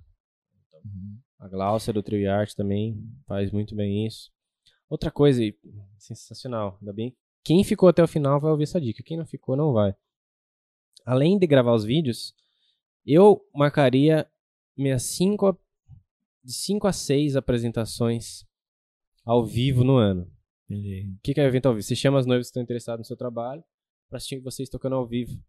[0.83, 1.17] Uhum.
[1.39, 4.29] A Glaucia do Trio Arte também faz muito bem isso.
[4.89, 5.41] Outra coisa,
[5.97, 7.15] sensacional, ainda bem.
[7.43, 9.95] Quem ficou até o final vai ouvir essa dica, quem não ficou não vai.
[11.05, 12.33] Além de gravar os vídeos,
[13.05, 14.29] eu marcaria
[14.75, 15.57] minhas cinco,
[16.43, 18.45] de 5 a 6 apresentações
[19.25, 20.29] ao vivo no ano.
[20.69, 21.13] Entendi.
[21.17, 21.83] O que que é o evento ao vivo?
[21.83, 23.63] Você chama as noivas que estão interessadas no seu trabalho
[24.09, 25.41] pra assistir vocês tocando ao vivo.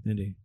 [0.00, 0.36] Entendi.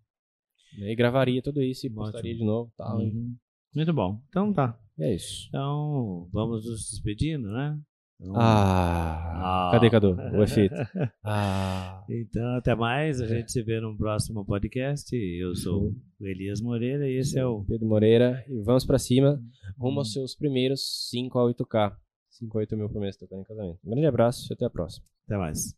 [0.77, 2.01] E aí gravaria tudo isso e Ótimo.
[2.03, 3.35] postaria de novo tal, e- Uhum.
[3.73, 4.21] Muito bom.
[4.29, 4.79] Então tá.
[4.99, 5.47] É isso.
[5.49, 7.77] Então, vamos nos despedindo, né?
[8.21, 9.71] Então, Ah, Ah.
[9.73, 10.15] cadê, Cadu?
[10.33, 10.73] O efeito.
[11.23, 13.19] Ah, Então, até mais.
[13.19, 15.13] A gente se vê no próximo podcast.
[15.15, 17.65] Eu sou o Elias Moreira e esse é o.
[17.65, 18.43] Pedro Moreira.
[18.47, 19.41] E vamos pra cima,
[19.77, 21.97] rumo aos seus primeiros 5 a 8K.
[22.29, 23.79] 5 a 8 mil por mês tocando em casamento.
[23.85, 25.05] Um grande abraço e até a próxima.
[25.25, 25.75] Até mais.